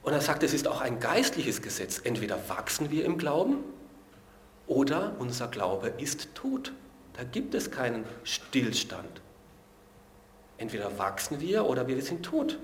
Und 0.02 0.12
er 0.12 0.20
sagt, 0.20 0.42
es 0.42 0.54
ist 0.54 0.66
auch 0.66 0.80
ein 0.80 1.00
geistliches 1.00 1.60
Gesetz. 1.60 2.00
Entweder 2.02 2.48
wachsen 2.48 2.90
wir 2.90 3.04
im 3.04 3.18
Glauben 3.18 3.58
oder 4.66 5.12
unser 5.18 5.48
Glaube 5.48 5.88
ist 5.88 6.34
tot. 6.34 6.72
Da 7.14 7.24
gibt 7.24 7.54
es 7.54 7.70
keinen 7.70 8.04
Stillstand. 8.24 9.20
Entweder 10.56 10.98
wachsen 10.98 11.40
wir 11.40 11.66
oder 11.66 11.86
wir 11.86 12.00
sind 12.02 12.24
tot. 12.24 12.58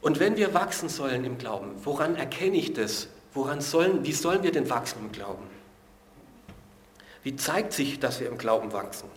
Und 0.00 0.18
wenn 0.18 0.36
wir 0.36 0.52
wachsen 0.52 0.88
sollen 0.88 1.24
im 1.24 1.38
Glauben, 1.38 1.74
woran 1.84 2.16
erkenne 2.16 2.56
ich 2.56 2.72
das? 2.72 3.08
Woran 3.34 3.60
sollen, 3.60 4.04
wie 4.04 4.12
sollen 4.12 4.42
wir 4.42 4.52
denn 4.52 4.68
wachsen 4.68 4.98
im 5.00 5.12
Glauben? 5.12 5.51
Wie 7.22 7.36
zeigt 7.36 7.72
sich, 7.72 8.00
dass 8.00 8.20
wir 8.20 8.28
im 8.28 8.38
Glauben 8.38 8.72
wachsen? 8.72 9.08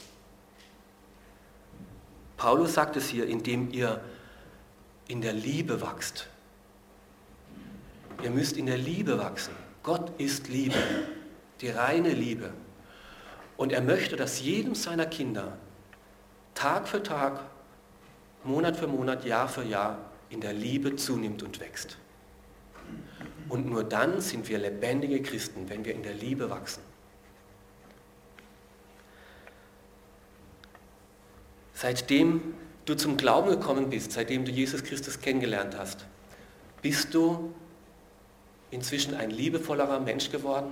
Paulus 2.37 2.73
sagt 2.73 2.95
es 2.95 3.07
hier, 3.07 3.27
indem 3.27 3.71
ihr 3.71 4.01
in 5.07 5.21
der 5.21 5.33
Liebe 5.33 5.81
wachst. 5.81 6.27
Ihr 8.23 8.29
müsst 8.29 8.57
in 8.57 8.65
der 8.65 8.77
Liebe 8.77 9.17
wachsen. 9.17 9.55
Gott 9.83 10.11
ist 10.19 10.47
Liebe, 10.47 10.77
die 11.61 11.69
reine 11.69 12.09
Liebe. 12.09 12.53
Und 13.57 13.71
er 13.71 13.81
möchte, 13.81 14.15
dass 14.15 14.41
jedem 14.41 14.75
seiner 14.75 15.05
Kinder 15.05 15.57
Tag 16.55 16.87
für 16.87 17.03
Tag, 17.03 17.41
Monat 18.43 18.77
für 18.77 18.87
Monat, 18.87 19.25
Jahr 19.25 19.47
für 19.47 19.63
Jahr 19.63 19.97
in 20.29 20.41
der 20.41 20.53
Liebe 20.53 20.95
zunimmt 20.95 21.43
und 21.43 21.59
wächst. 21.59 21.97
Und 23.49 23.67
nur 23.69 23.83
dann 23.83 24.21
sind 24.21 24.47
wir 24.49 24.57
lebendige 24.57 25.21
Christen, 25.21 25.69
wenn 25.69 25.85
wir 25.85 25.93
in 25.93 26.03
der 26.03 26.13
Liebe 26.13 26.49
wachsen. 26.49 26.81
Seitdem 31.75 32.53
du 32.85 32.95
zum 32.95 33.17
Glauben 33.17 33.49
gekommen 33.49 33.89
bist, 33.89 34.13
seitdem 34.13 34.45
du 34.45 34.51
Jesus 34.51 34.81
Christus 34.81 35.19
kennengelernt 35.19 35.77
hast, 35.77 36.05
bist 36.81 37.13
du 37.13 37.53
inzwischen 38.71 39.13
ein 39.13 39.29
liebevollerer 39.29 39.99
Mensch 39.99 40.31
geworden, 40.31 40.71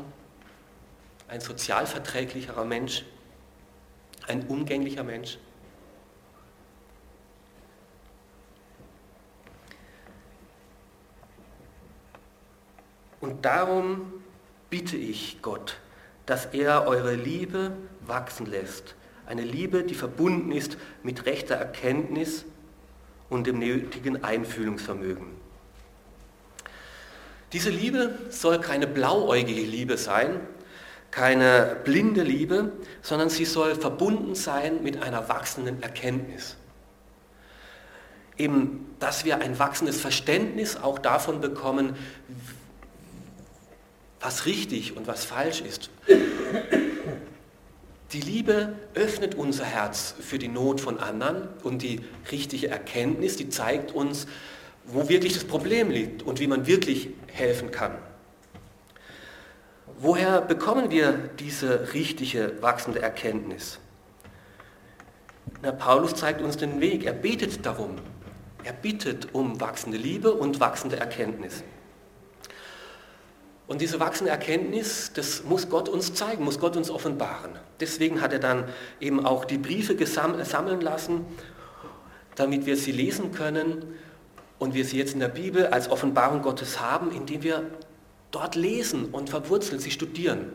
ein 1.27 1.41
sozialverträglicherer 1.41 2.63
Mensch, 2.63 3.03
ein 4.27 4.47
umgänglicher 4.47 5.03
Mensch. 5.03 5.37
Und 13.19 13.43
darum 13.43 14.23
bitte 14.69 14.95
ich 14.95 15.41
Gott, 15.41 15.79
dass 16.25 16.45
er 16.45 16.87
eure 16.87 17.15
Liebe 17.15 17.75
wachsen 18.01 18.45
lässt. 18.45 18.95
Eine 19.33 19.41
Liebe, 19.45 19.81
die 19.81 19.95
verbunden 19.95 20.51
ist 20.51 20.77
mit 21.01 21.25
rechter 21.25 21.55
Erkenntnis 21.55 22.45
und 23.31 23.47
dem 23.47 23.57
nötigen 23.57 24.23
Einfühlungsvermögen. 24.23 25.25
Diese 27.51 27.71
Liebe 27.71 28.13
soll 28.29 28.59
keine 28.59 28.85
blauäugige 28.85 29.63
Liebe 29.63 29.97
sein, 29.97 30.39
keine 31.09 31.77
blinde 31.83 32.21
Liebe, 32.21 32.73
sondern 33.01 33.31
sie 33.31 33.45
soll 33.45 33.73
verbunden 33.73 34.35
sein 34.35 34.83
mit 34.83 35.01
einer 35.01 35.27
wachsenden 35.29 35.81
Erkenntnis. 35.81 36.55
Eben, 38.37 38.93
dass 38.99 39.25
wir 39.25 39.41
ein 39.41 39.57
wachsendes 39.57 39.99
Verständnis 39.99 40.77
auch 40.77 40.99
davon 40.99 41.41
bekommen, 41.41 41.95
was 44.19 44.45
richtig 44.45 44.95
und 44.95 45.07
was 45.07 45.25
falsch 45.25 45.61
ist. 45.61 45.89
Die 48.13 48.21
Liebe 48.21 48.75
öffnet 48.93 49.33
unser 49.33 49.65
Herz 49.65 50.13
für 50.19 50.37
die 50.37 50.47
Not 50.47 50.79
von 50.79 50.99
anderen 50.99 51.47
und 51.63 51.81
die 51.81 52.01
richtige 52.31 52.69
Erkenntnis, 52.69 53.37
die 53.37 53.49
zeigt 53.49 53.91
uns, 53.91 54.27
wo 54.85 55.09
wirklich 55.09 55.33
das 55.33 55.45
Problem 55.45 55.89
liegt 55.89 56.21
und 56.21 56.39
wie 56.39 56.45
man 56.45 56.67
wirklich 56.67 57.09
helfen 57.25 57.71
kann. 57.71 57.97
Woher 59.97 60.41
bekommen 60.41 60.91
wir 60.91 61.13
diese 61.39 61.93
richtige, 61.93 62.61
wachsende 62.61 63.01
Erkenntnis? 63.01 63.79
Na, 65.63 65.71
Paulus 65.71 66.13
zeigt 66.13 66.41
uns 66.41 66.57
den 66.57 66.81
Weg. 66.81 67.05
Er 67.05 67.13
betet 67.13 67.65
darum. 67.65 67.95
Er 68.63 68.73
bittet 68.73 69.33
um 69.33 69.59
wachsende 69.59 69.97
Liebe 69.97 70.33
und 70.33 70.59
wachsende 70.59 70.97
Erkenntnis. 70.97 71.63
Und 73.73 73.81
diese 73.81 73.99
wachsende 73.99 74.29
Erkenntnis, 74.29 75.13
das 75.15 75.45
muss 75.45 75.67
Gott 75.67 75.89
uns 75.89 76.13
zeigen, 76.13 76.43
muss 76.43 76.59
Gott 76.59 76.77
uns 76.77 76.91
offenbaren. 76.91 77.53
Deswegen 77.79 78.21
hat 78.21 78.31
er 78.31 78.37
dann 78.37 78.65
eben 78.99 79.25
auch 79.25 79.45
die 79.45 79.57
Briefe 79.57 79.97
sammeln 80.05 80.79
lassen, 80.79 81.25
damit 82.35 82.67
wir 82.67 82.77
sie 82.77 82.91
lesen 82.91 83.31
können 83.31 83.95
und 84.59 84.75
wir 84.75 84.85
sie 84.85 84.99
jetzt 84.99 85.15
in 85.15 85.19
der 85.19 85.27
Bibel 85.27 85.65
als 85.65 85.89
Offenbarung 85.89 86.43
Gottes 86.43 86.79
haben, 86.81 87.09
indem 87.11 87.41
wir 87.41 87.63
dort 88.29 88.53
lesen 88.53 89.05
und 89.05 89.31
verwurzeln, 89.31 89.79
sie 89.79 89.89
studieren. 89.89 90.53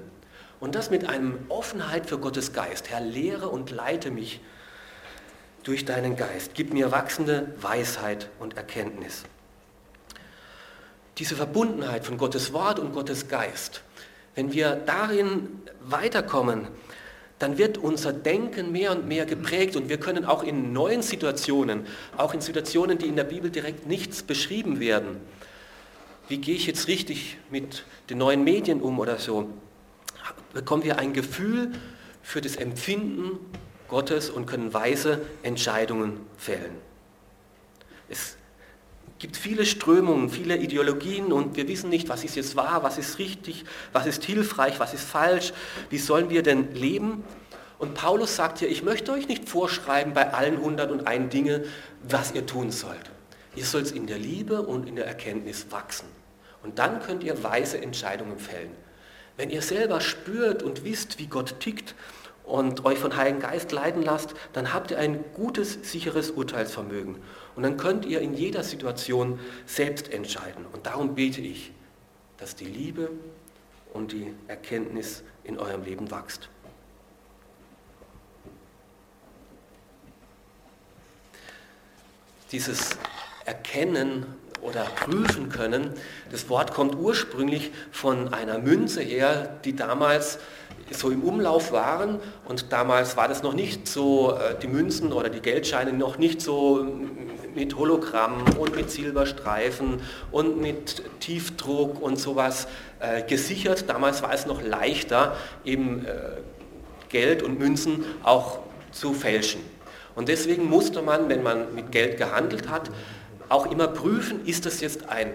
Und 0.60 0.76
das 0.76 0.88
mit 0.92 1.08
einer 1.08 1.32
Offenheit 1.48 2.06
für 2.06 2.18
Gottes 2.18 2.52
Geist. 2.52 2.88
Herr, 2.88 3.00
lehre 3.00 3.48
und 3.48 3.72
leite 3.72 4.12
mich 4.12 4.38
durch 5.64 5.84
deinen 5.84 6.14
Geist. 6.14 6.52
Gib 6.54 6.72
mir 6.72 6.92
wachsende 6.92 7.52
Weisheit 7.60 8.30
und 8.38 8.56
Erkenntnis. 8.56 9.24
Diese 11.18 11.34
Verbundenheit 11.34 12.04
von 12.04 12.16
Gottes 12.16 12.52
Wort 12.52 12.78
und 12.78 12.92
Gottes 12.92 13.28
Geist, 13.28 13.82
wenn 14.34 14.52
wir 14.52 14.76
darin 14.76 15.48
weiterkommen, 15.80 16.68
dann 17.38 17.58
wird 17.58 17.78
unser 17.78 18.12
Denken 18.12 18.72
mehr 18.72 18.92
und 18.92 19.06
mehr 19.06 19.26
geprägt 19.26 19.76
und 19.76 19.88
wir 19.88 19.98
können 19.98 20.24
auch 20.24 20.42
in 20.42 20.72
neuen 20.72 21.02
Situationen, 21.02 21.86
auch 22.16 22.34
in 22.34 22.40
Situationen, 22.40 22.98
die 22.98 23.06
in 23.06 23.16
der 23.16 23.24
Bibel 23.24 23.50
direkt 23.50 23.86
nichts 23.86 24.22
beschrieben 24.22 24.80
werden, 24.80 25.20
wie 26.28 26.38
gehe 26.38 26.54
ich 26.54 26.66
jetzt 26.66 26.88
richtig 26.88 27.38
mit 27.50 27.84
den 28.10 28.18
neuen 28.18 28.44
Medien 28.44 28.80
um 28.80 28.98
oder 28.98 29.18
so, 29.18 29.48
bekommen 30.52 30.84
wir 30.84 30.98
ein 30.98 31.12
Gefühl 31.12 31.72
für 32.22 32.40
das 32.40 32.56
Empfinden 32.56 33.38
Gottes 33.88 34.30
und 34.30 34.46
können 34.46 34.74
weise 34.74 35.22
Entscheidungen 35.42 36.20
fällen. 36.36 36.76
Es 38.08 38.37
gibt 39.18 39.36
viele 39.36 39.66
Strömungen, 39.66 40.30
viele 40.30 40.56
Ideologien 40.56 41.32
und 41.32 41.56
wir 41.56 41.68
wissen 41.68 41.90
nicht, 41.90 42.08
was 42.08 42.24
ist 42.24 42.36
jetzt 42.36 42.56
wahr, 42.56 42.82
was 42.82 42.98
ist 42.98 43.18
richtig, 43.18 43.64
was 43.92 44.06
ist 44.06 44.24
hilfreich, 44.24 44.78
was 44.78 44.94
ist 44.94 45.04
falsch, 45.04 45.52
wie 45.90 45.98
sollen 45.98 46.30
wir 46.30 46.42
denn 46.42 46.74
leben? 46.74 47.24
Und 47.78 47.94
Paulus 47.94 48.36
sagt 48.36 48.58
hier, 48.58 48.68
ich 48.68 48.82
möchte 48.82 49.12
euch 49.12 49.28
nicht 49.28 49.48
vorschreiben 49.48 50.12
bei 50.12 50.32
allen 50.32 50.56
101 50.56 51.32
Dinge, 51.32 51.64
was 52.02 52.32
ihr 52.32 52.46
tun 52.46 52.70
sollt. 52.70 53.10
Ihr 53.54 53.64
sollt 53.64 53.90
in 53.92 54.06
der 54.06 54.18
Liebe 54.18 54.62
und 54.62 54.88
in 54.88 54.96
der 54.96 55.06
Erkenntnis 55.06 55.66
wachsen. 55.70 56.08
Und 56.62 56.78
dann 56.78 57.00
könnt 57.00 57.22
ihr 57.22 57.42
weise 57.42 57.80
Entscheidungen 57.80 58.38
fällen. 58.38 58.70
Wenn 59.36 59.50
ihr 59.50 59.62
selber 59.62 60.00
spürt 60.00 60.62
und 60.62 60.84
wisst, 60.84 61.18
wie 61.18 61.26
Gott 61.26 61.60
tickt 61.60 61.94
und 62.44 62.84
euch 62.84 62.98
von 62.98 63.16
Heiligen 63.16 63.38
Geist 63.38 63.70
leiten 63.70 64.02
lasst, 64.02 64.34
dann 64.52 64.72
habt 64.72 64.90
ihr 64.90 64.98
ein 64.98 65.24
gutes, 65.34 65.78
sicheres 65.90 66.32
Urteilsvermögen. 66.32 67.16
Und 67.58 67.64
dann 67.64 67.76
könnt 67.76 68.06
ihr 68.06 68.20
in 68.20 68.34
jeder 68.34 68.62
Situation 68.62 69.40
selbst 69.66 70.12
entscheiden. 70.12 70.64
Und 70.72 70.86
darum 70.86 71.16
bete 71.16 71.40
ich, 71.40 71.72
dass 72.36 72.54
die 72.54 72.66
Liebe 72.66 73.10
und 73.92 74.12
die 74.12 74.32
Erkenntnis 74.46 75.24
in 75.42 75.58
eurem 75.58 75.82
Leben 75.82 76.08
wächst. 76.08 76.48
Dieses 82.52 82.96
Erkennen 83.44 84.36
oder 84.62 84.84
prüfen 84.84 85.48
können, 85.48 85.94
das 86.30 86.48
Wort 86.48 86.72
kommt 86.72 86.94
ursprünglich 86.94 87.72
von 87.90 88.32
einer 88.32 88.60
Münze 88.60 89.02
her, 89.02 89.58
die 89.64 89.74
damals 89.74 90.38
so 90.92 91.10
im 91.10 91.22
Umlauf 91.22 91.72
waren 91.72 92.20
und 92.46 92.72
damals 92.72 93.16
war 93.16 93.26
das 93.28 93.42
noch 93.42 93.54
nicht 93.54 93.88
so, 93.88 94.32
äh, 94.32 94.56
die 94.60 94.68
Münzen 94.68 95.12
oder 95.12 95.28
die 95.28 95.40
Geldscheine 95.40 95.92
noch 95.92 96.18
nicht 96.18 96.40
so 96.40 96.86
mit 97.58 97.76
Hologramm 97.76 98.44
und 98.56 98.76
mit 98.76 98.88
Silberstreifen 98.88 100.00
und 100.30 100.60
mit 100.60 101.02
Tiefdruck 101.18 102.00
und 102.00 102.16
sowas 102.16 102.68
äh, 103.00 103.22
gesichert. 103.22 103.88
Damals 103.88 104.22
war 104.22 104.32
es 104.32 104.46
noch 104.46 104.62
leichter, 104.62 105.36
eben 105.64 106.06
äh, 106.06 106.12
Geld 107.08 107.42
und 107.42 107.58
Münzen 107.58 108.04
auch 108.22 108.60
zu 108.92 109.12
fälschen. 109.12 109.60
Und 110.14 110.28
deswegen 110.28 110.68
musste 110.68 111.02
man, 111.02 111.28
wenn 111.28 111.42
man 111.42 111.74
mit 111.74 111.90
Geld 111.90 112.16
gehandelt 112.16 112.68
hat, 112.68 112.90
auch 113.48 113.70
immer 113.70 113.88
prüfen, 113.88 114.46
ist 114.46 114.64
das 114.64 114.80
jetzt 114.80 115.08
ein 115.08 115.32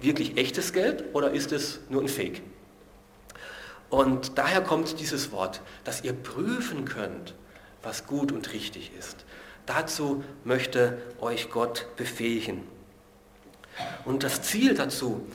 wirklich 0.00 0.38
echtes 0.38 0.72
Geld 0.72 1.04
oder 1.12 1.32
ist 1.32 1.52
es 1.52 1.80
nur 1.90 2.00
ein 2.00 2.08
Fake? 2.08 2.40
Und 3.90 4.38
daher 4.38 4.62
kommt 4.62 5.00
dieses 5.00 5.32
Wort, 5.32 5.60
dass 5.84 6.02
ihr 6.02 6.12
prüfen 6.14 6.86
könnt, 6.86 7.34
was 7.82 8.06
gut 8.06 8.32
und 8.32 8.52
richtig 8.54 8.90
ist. 8.98 9.26
Dazu 9.66 10.22
möchte 10.44 10.98
euch 11.20 11.50
Gott 11.50 11.86
befähigen. 11.96 12.62
Und 14.04 14.22
das 14.22 14.42
Ziel 14.42 14.74
dazu, 14.74 15.26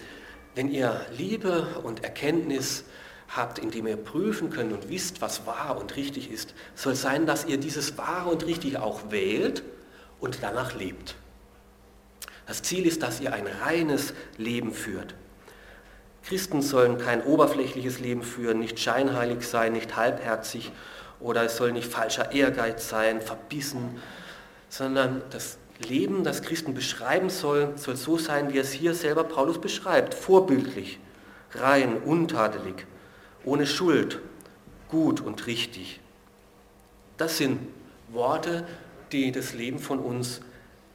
wenn 0.56 0.72
ihr 0.72 1.06
Liebe 1.16 1.68
und 1.84 2.04
Erkenntnis 2.04 2.86
habt, 3.28 3.60
indem 3.60 3.88
ihr 3.88 3.98
prüfen 3.98 4.50
könnt 4.50 4.74
und 4.74 4.90
wisst, 4.90 5.22
was 5.22 5.46
wahr 5.46 5.78
und 5.78 5.96
richtig 5.96 6.32
ist, 6.32 6.54
soll 6.76 6.96
sein, 6.96 7.26
dass 7.26 7.46
ihr 7.46 7.58
dieses 7.58 7.98
Wahre 7.98 8.30
und 8.30 8.46
Richtige 8.46 8.82
auch 8.82 9.12
wählt 9.12 9.64
und 10.20 10.40
danach 10.42 10.76
lebt. 10.76 11.16
Das 12.48 12.62
Ziel 12.62 12.86
ist, 12.86 13.04
dass 13.04 13.22
ihr 13.22 13.34
ein 13.34 13.48
reines 13.48 14.14
Leben 14.38 14.74
führt. 14.74 15.14
Christen 16.24 16.62
sollen 16.62 16.98
kein 16.98 17.24
oberflächliches 17.24 18.00
Leben 18.00 18.24
führen, 18.24 18.60
nicht 18.60 18.80
scheinheilig 18.80 19.48
sein, 19.48 19.74
nicht 19.74 19.96
halbherzig 19.96 20.72
oder 21.22 21.44
es 21.44 21.58
soll 21.58 21.72
nicht 21.72 21.92
falscher 21.92 22.32
Ehrgeiz 22.32 22.90
sein, 22.90 23.22
verbissen, 23.22 24.02
sondern 24.70 25.22
das 25.30 25.58
Leben, 25.80 26.24
das 26.24 26.42
Christen 26.42 26.74
beschreiben 26.74 27.30
soll, 27.30 27.78
soll 27.78 27.96
so 27.96 28.18
sein, 28.18 28.54
wie 28.54 28.58
es 28.58 28.72
hier 28.72 28.94
selber 28.94 29.24
Paulus 29.24 29.60
beschreibt, 29.60 30.14
vorbildlich, 30.14 31.00
rein, 31.54 31.98
untadelig, 32.04 32.86
ohne 33.44 33.66
Schuld, 33.66 34.20
gut 34.90 35.22
und 35.22 35.48
richtig. 35.48 36.00
Das 37.18 37.38
sind 37.38 37.60
Worte, 38.10 38.66
die 39.12 39.32
das 39.32 39.54
Leben 39.54 39.80
von 39.80 40.00
uns 40.00 40.42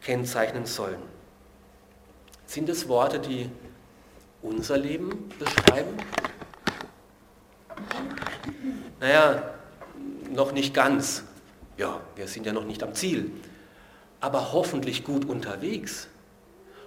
kennzeichnen 0.03 0.67
sollen. 0.67 1.01
Sind 2.47 2.69
es 2.69 2.89
Worte, 2.89 3.19
die 3.19 3.51
unser 4.43 4.79
Leben 4.79 5.29
beschreiben? 5.39 5.97
Naja, 9.01 9.56
noch 10.31 10.53
nicht 10.53 10.75
ganz. 10.75 11.25
Ja, 11.77 12.01
wir 12.15 12.29
sind 12.29 12.47
ja 12.47 12.53
noch 12.53 12.65
nicht 12.65 12.83
am 12.83 12.95
Ziel. 12.95 13.31
Aber 14.21 14.53
hoffentlich 14.53 15.05
gut 15.05 15.25
unterwegs. 15.25 16.09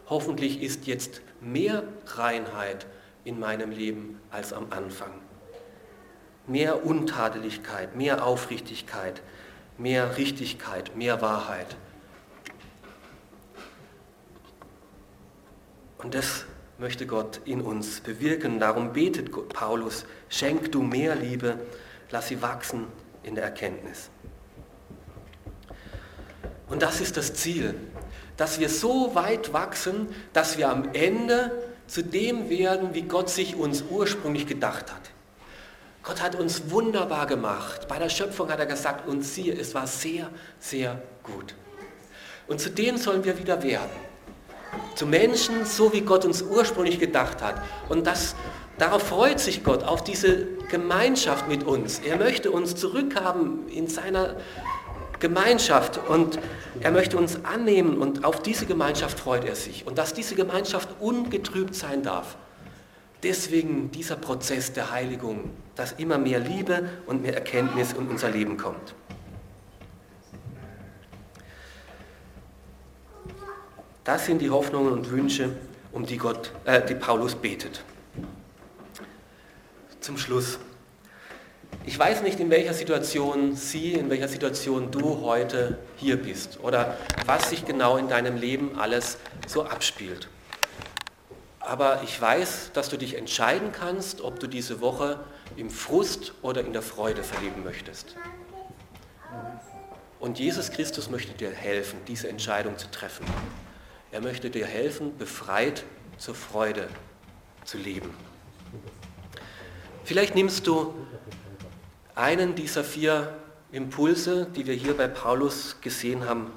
Hoffentlich 0.10 0.62
ist 0.62 0.88
jetzt 0.88 1.22
mehr 1.42 1.84
Reinheit 2.08 2.88
in 3.24 3.40
meinem 3.40 3.72
Leben 3.72 4.20
als 4.32 4.54
am 4.54 4.68
Anfang. 4.72 5.12
Mehr 6.48 6.86
Untadeligkeit, 6.86 7.96
mehr 7.96 8.26
Aufrichtigkeit, 8.26 9.22
mehr 9.78 10.18
Richtigkeit, 10.18 10.96
mehr 10.96 11.22
Wahrheit. 11.22 11.78
Und 16.00 16.16
das 16.16 16.46
möchte 16.80 17.06
Gott 17.06 17.42
in 17.46 17.62
uns 17.62 18.00
bewirken. 18.00 18.60
Darum 18.60 18.94
betet 18.94 19.32
Paulus, 19.50 20.06
schenk 20.30 20.72
du 20.72 20.82
mehr 20.82 21.16
Liebe, 21.16 21.60
lass 22.10 22.30
sie 22.30 22.42
wachsen 22.42 22.88
in 23.30 23.36
der 23.36 23.46
Erkenntnis. 23.46 24.10
Und 26.68 26.82
das 26.82 27.00
ist 27.00 27.16
das 27.16 27.34
Ziel, 27.34 27.76
dass 28.38 28.60
wir 28.60 28.70
so 28.70 29.16
weit 29.16 29.54
wachsen, 29.54 30.08
dass 30.34 30.58
wir 30.58 30.70
am 30.70 30.94
Ende 30.94 31.52
zu 31.88 32.04
dem 32.04 32.50
werden, 32.50 32.94
wie 32.94 33.04
Gott 33.04 33.30
sich 33.30 33.56
uns 33.56 33.84
ursprünglich 33.90 34.46
gedacht 34.48 34.92
hat. 34.92 35.02
Gott 36.04 36.22
hat 36.22 36.36
uns 36.36 36.70
wunderbar 36.72 37.28
gemacht. 37.28 37.88
Bei 37.88 38.00
der 38.00 38.10
Schöpfung 38.10 38.50
hat 38.50 38.60
er 38.60 38.66
gesagt, 38.66 39.08
und 39.08 39.24
siehe, 39.24 39.54
es 39.54 39.74
war 39.76 39.88
sehr, 39.88 40.30
sehr 40.60 41.02
gut. 41.24 41.56
Und 42.48 42.60
zu 42.60 42.70
dem 42.70 42.98
sollen 42.98 43.24
wir 43.24 43.38
wieder 43.38 43.62
werden 43.62 44.10
zu 44.96 45.06
Menschen, 45.06 45.66
so 45.66 45.94
wie 45.94 46.02
Gott 46.02 46.26
uns 46.26 46.42
ursprünglich 46.42 47.00
gedacht 47.00 47.42
hat. 47.42 47.62
Und 47.88 48.06
das, 48.06 48.36
darauf 48.80 49.04
freut 49.04 49.40
sich 49.40 49.64
Gott, 49.64 49.84
auf 49.84 50.04
diese 50.04 50.48
Gemeinschaft 50.70 51.48
mit 51.48 51.64
uns. 51.64 52.00
Er 52.00 52.18
möchte 52.18 52.52
uns 52.52 52.76
zurückhaben 52.76 53.68
in 53.70 53.88
seiner 53.88 54.36
Gemeinschaft 55.20 56.00
und 56.08 56.40
er 56.80 56.92
möchte 56.92 57.18
uns 57.18 57.44
annehmen 57.44 57.98
und 57.98 58.24
auf 58.24 58.42
diese 58.42 58.66
Gemeinschaft 58.66 59.20
freut 59.20 59.46
er 59.46 59.56
sich. 59.56 59.86
Und 59.86 59.98
dass 59.98 60.14
diese 60.14 60.36
Gemeinschaft 60.36 60.90
ungetrübt 61.00 61.76
sein 61.76 62.04
darf, 62.04 62.38
Deswegen 63.24 63.92
dieser 63.92 64.16
Prozess 64.16 64.72
der 64.72 64.92
Heiligung, 64.92 65.52
dass 65.76 65.92
immer 65.94 66.18
mehr 66.18 66.40
Liebe 66.40 66.90
und 67.06 67.22
mehr 67.22 67.36
Erkenntnis 67.36 67.92
in 67.92 68.08
unser 68.08 68.30
Leben 68.30 68.56
kommt. 68.56 68.96
Das 74.06 74.26
sind 74.26 74.42
die 74.42 74.50
Hoffnungen 74.50 74.94
und 74.94 75.12
Wünsche, 75.12 75.52
um 75.92 76.06
die, 76.06 76.18
Gott, 76.18 76.52
äh, 76.64 76.82
die 76.86 76.96
Paulus 76.96 77.36
betet. 77.36 77.84
Zum 80.02 80.18
Schluss. 80.18 80.60
Ich 81.86 82.00
weiß 82.00 82.22
nicht, 82.22 82.40
in 82.40 82.50
welcher 82.50 82.74
Situation 82.74 83.56
Sie, 83.56 83.94
in 83.94 84.10
welcher 84.10 84.30
Situation 84.30 84.92
du 84.92 85.22
heute 85.22 85.78
hier 85.98 86.22
bist 86.22 86.60
oder 86.62 86.98
was 87.26 87.50
sich 87.50 87.66
genau 87.66 87.98
in 87.98 88.08
deinem 88.08 88.38
Leben 88.38 88.80
alles 88.80 89.18
so 89.48 89.66
abspielt. 89.66 90.30
Aber 91.60 92.02
ich 92.04 92.20
weiß, 92.20 92.72
dass 92.74 92.90
du 92.90 92.98
dich 92.98 93.16
entscheiden 93.16 93.72
kannst, 93.72 94.22
ob 94.22 94.40
du 94.40 94.48
diese 94.48 94.80
Woche 94.80 95.20
im 95.58 95.70
Frust 95.70 96.34
oder 96.42 96.62
in 96.62 96.72
der 96.74 96.82
Freude 96.82 97.22
verleben 97.22 97.64
möchtest. 97.64 98.16
Und 100.20 100.40
Jesus 100.40 100.72
Christus 100.72 101.10
möchte 101.10 101.34
dir 101.34 101.52
helfen, 101.52 102.00
diese 102.08 102.30
Entscheidung 102.30 102.78
zu 102.78 102.90
treffen. 102.90 103.26
Er 104.12 104.22
möchte 104.22 104.50
dir 104.50 104.66
helfen, 104.66 105.18
befreit 105.18 105.84
zur 106.18 106.36
Freude 106.36 106.88
zu 107.66 107.78
leben. 107.78 108.14
Vielleicht 110.10 110.34
nimmst 110.34 110.66
du 110.66 110.96
einen 112.16 112.56
dieser 112.56 112.84
vier 112.84 113.32
Impulse, 113.72 114.48
die 114.56 114.66
wir 114.66 114.74
hier 114.74 114.98
bei 114.98 115.08
Paulus 115.08 115.82
gesehen 115.82 116.28
haben, 116.28 116.52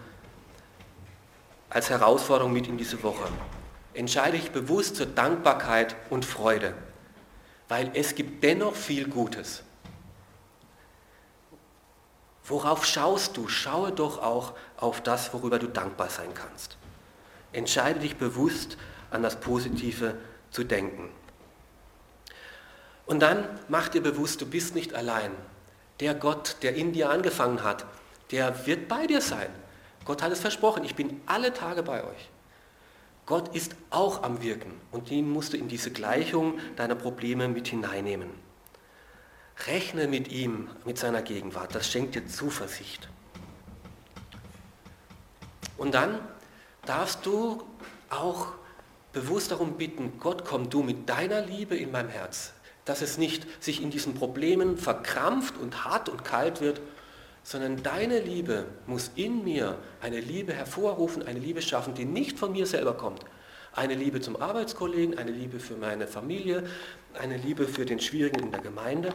als 1.69 1.91
Herausforderung 1.91 2.55
mit 2.55 2.67
in 2.67 2.79
diese 2.79 3.03
Woche. 3.03 3.29
Entscheide 3.93 4.39
dich 4.39 4.53
bewusst 4.53 4.97
zur 4.97 5.05
Dankbarkeit 5.05 5.97
und 6.09 6.25
Freude, 6.25 6.73
weil 7.69 7.91
es 7.93 8.15
gibt 8.15 8.43
dennoch 8.43 8.75
viel 8.75 9.07
Gutes. 9.07 9.63
Worauf 12.45 12.87
schaust 12.87 13.37
du? 13.37 13.49
Schaue 13.49 13.93
doch 13.93 14.23
auch 14.23 14.55
auf 14.79 15.03
das, 15.03 15.35
worüber 15.35 15.59
du 15.59 15.67
dankbar 15.67 16.09
sein 16.09 16.33
kannst. 16.33 16.79
Entscheide 17.53 18.01
dich 18.01 18.17
bewusst, 18.17 18.79
an 19.11 19.23
das 19.23 19.39
Positive 19.39 20.15
zu 20.51 20.65
denken. 20.65 21.11
Und 23.07 23.21
dann 23.21 23.49
mach 23.69 23.89
dir 23.89 24.03
bewusst, 24.03 24.41
du 24.41 24.47
bist 24.47 24.75
nicht 24.75 24.95
allein. 24.95 25.33
Der 26.01 26.15
Gott, 26.15 26.57
der 26.63 26.75
in 26.75 26.93
dir 26.93 27.11
angefangen 27.11 27.63
hat, 27.63 27.85
der 28.31 28.67
wird 28.67 28.89
bei 28.89 29.07
dir 29.07 29.21
sein. 29.21 29.51
Gott 30.05 30.23
hat 30.23 30.33
es 30.33 30.41
versprochen, 30.41 30.85
ich 30.85 30.95
bin 30.95 31.21
alle 31.27 31.53
Tage 31.53 31.83
bei 31.83 32.03
euch. 32.05 32.31
Gott 33.27 33.55
ist 33.55 33.77
auch 33.91 34.23
am 34.25 34.43
Wirken 34.43 34.73
und 34.91 35.11
ihn 35.11 35.31
musst 35.31 35.53
du 35.53 35.57
in 35.57 35.69
diese 35.69 35.93
Gleichung 35.93 36.59
deiner 36.77 36.97
Probleme 36.97 37.49
mit 37.49 37.69
hineinnehmen. 37.69 38.31
Rechne 39.67 40.09
mit 40.09 40.29
ihm, 40.29 40.71
mit 40.85 40.99
seiner 40.99 41.23
Gegenwart, 41.23 41.75
das 41.75 41.89
schenkt 41.89 42.17
dir 42.17 42.27
Zuversicht. 42.27 43.09
Und 45.77 45.95
dann 45.95 46.19
darfst 46.85 47.25
du 47.25 47.63
auch 48.11 48.49
bewusst 49.13 49.53
darum 49.53 49.77
bitten, 49.77 50.19
Gott, 50.19 50.45
komm 50.45 50.69
du 50.69 50.83
mit 50.83 51.09
deiner 51.09 51.43
Liebe 51.43 51.77
in 51.77 51.93
mein 51.93 52.09
Herz, 52.09 52.53
dass 52.85 53.03
es 53.03 53.19
nicht 53.19 53.47
sich 53.63 53.83
in 53.83 53.91
diesen 53.91 54.15
Problemen 54.15 54.77
verkrampft 54.77 55.57
und 55.57 55.85
hart 55.85 56.09
und 56.09 56.25
kalt 56.25 56.61
wird, 56.61 56.81
sondern 57.45 57.83
deine 57.83 58.21
Liebe 58.21 58.67
muss 58.87 59.11
in 59.15 59.45
mir 59.45 59.79
eine 60.01 60.21
Liebe 60.21 60.53
hervorrufen, 60.53 61.23
eine 61.23 61.39
Liebe 61.39 61.63
schaffen, 61.63 61.95
die 61.95 62.05
nicht 62.05 62.39
von 62.39 62.53
mir 62.53 62.67
selber 62.67 62.95
kommt. 62.95 63.25
Eine 63.75 63.95
Liebe 63.95 64.21
zum 64.21 64.37
Arbeitskollegen, 64.37 65.19
eine 65.19 65.31
Liebe 65.31 65.59
für 65.59 65.75
meine 65.75 66.07
Familie, 66.07 66.65
eine 67.15 67.37
Liebe 67.37 67.67
für 67.67 67.87
den 67.87 68.01
Schwierigen 68.01 68.41
in 68.41 68.53
der 68.53 68.61
Gemeinde. 68.61 69.15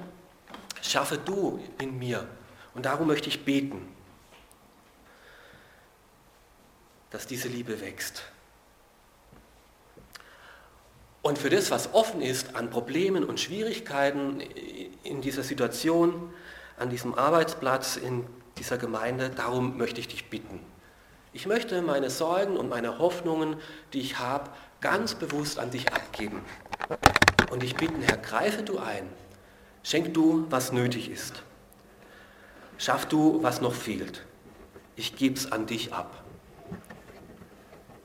Schaffe 0.81 1.17
du 1.17 1.59
in 1.79 1.97
mir. 1.97 2.27
Und 2.73 2.85
darum 2.85 3.07
möchte 3.07 3.29
ich 3.29 3.45
beten, 3.45 3.87
dass 7.11 7.27
diese 7.27 7.47
Liebe 7.47 7.79
wächst. 7.81 8.23
Und 11.27 11.37
für 11.37 11.49
das, 11.49 11.71
was 11.71 11.93
offen 11.93 12.21
ist 12.21 12.55
an 12.55 12.69
Problemen 12.69 13.25
und 13.25 13.37
Schwierigkeiten 13.37 14.39
in 15.03 15.19
dieser 15.19 15.43
Situation, 15.43 16.31
an 16.79 16.89
diesem 16.89 17.15
Arbeitsplatz, 17.15 17.97
in 17.97 18.25
dieser 18.57 18.77
Gemeinde, 18.77 19.29
darum 19.29 19.77
möchte 19.77 19.99
ich 19.99 20.07
dich 20.07 20.29
bitten. 20.29 20.61
Ich 21.33 21.45
möchte 21.45 21.81
meine 21.81 22.09
Sorgen 22.09 22.55
und 22.55 22.69
meine 22.69 22.97
Hoffnungen, 22.97 23.57
die 23.91 23.99
ich 23.99 24.19
habe, 24.19 24.49
ganz 24.79 25.15
bewusst 25.15 25.59
an 25.59 25.69
dich 25.69 25.91
abgeben. 25.91 26.43
Und 27.51 27.61
ich 27.61 27.75
bitten, 27.75 28.01
Herr, 28.03 28.15
greife 28.15 28.63
du 28.63 28.79
ein. 28.79 29.09
Schenk 29.83 30.13
du, 30.13 30.45
was 30.49 30.71
nötig 30.71 31.11
ist. 31.11 31.43
Schaff 32.77 33.05
du, 33.05 33.43
was 33.43 33.59
noch 33.59 33.73
fehlt. 33.73 34.25
Ich 34.95 35.17
gebe 35.17 35.35
es 35.35 35.51
an 35.51 35.65
dich 35.65 35.91
ab. 35.91 36.23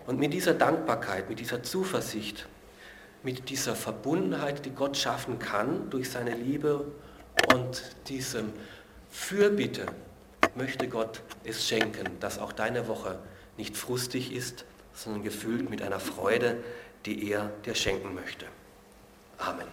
Und 0.08 0.18
mit 0.18 0.32
dieser 0.32 0.54
Dankbarkeit, 0.54 1.28
mit 1.28 1.38
dieser 1.38 1.62
Zuversicht, 1.62 2.48
mit 3.22 3.48
dieser 3.50 3.74
Verbundenheit, 3.74 4.64
die 4.64 4.70
Gott 4.70 4.96
schaffen 4.96 5.38
kann 5.38 5.90
durch 5.90 6.10
seine 6.10 6.34
Liebe 6.34 6.84
und 7.54 7.82
diesem 8.08 8.52
Fürbitte 9.10 9.86
möchte 10.54 10.88
Gott 10.88 11.22
es 11.44 11.66
schenken, 11.66 12.18
dass 12.20 12.38
auch 12.38 12.52
deine 12.52 12.88
Woche 12.88 13.18
nicht 13.56 13.76
frustig 13.76 14.32
ist, 14.32 14.64
sondern 14.94 15.22
gefüllt 15.22 15.70
mit 15.70 15.82
einer 15.82 16.00
Freude, 16.00 16.62
die 17.06 17.30
er 17.30 17.50
dir 17.64 17.74
schenken 17.74 18.14
möchte. 18.14 18.46
Amen. 19.38 19.66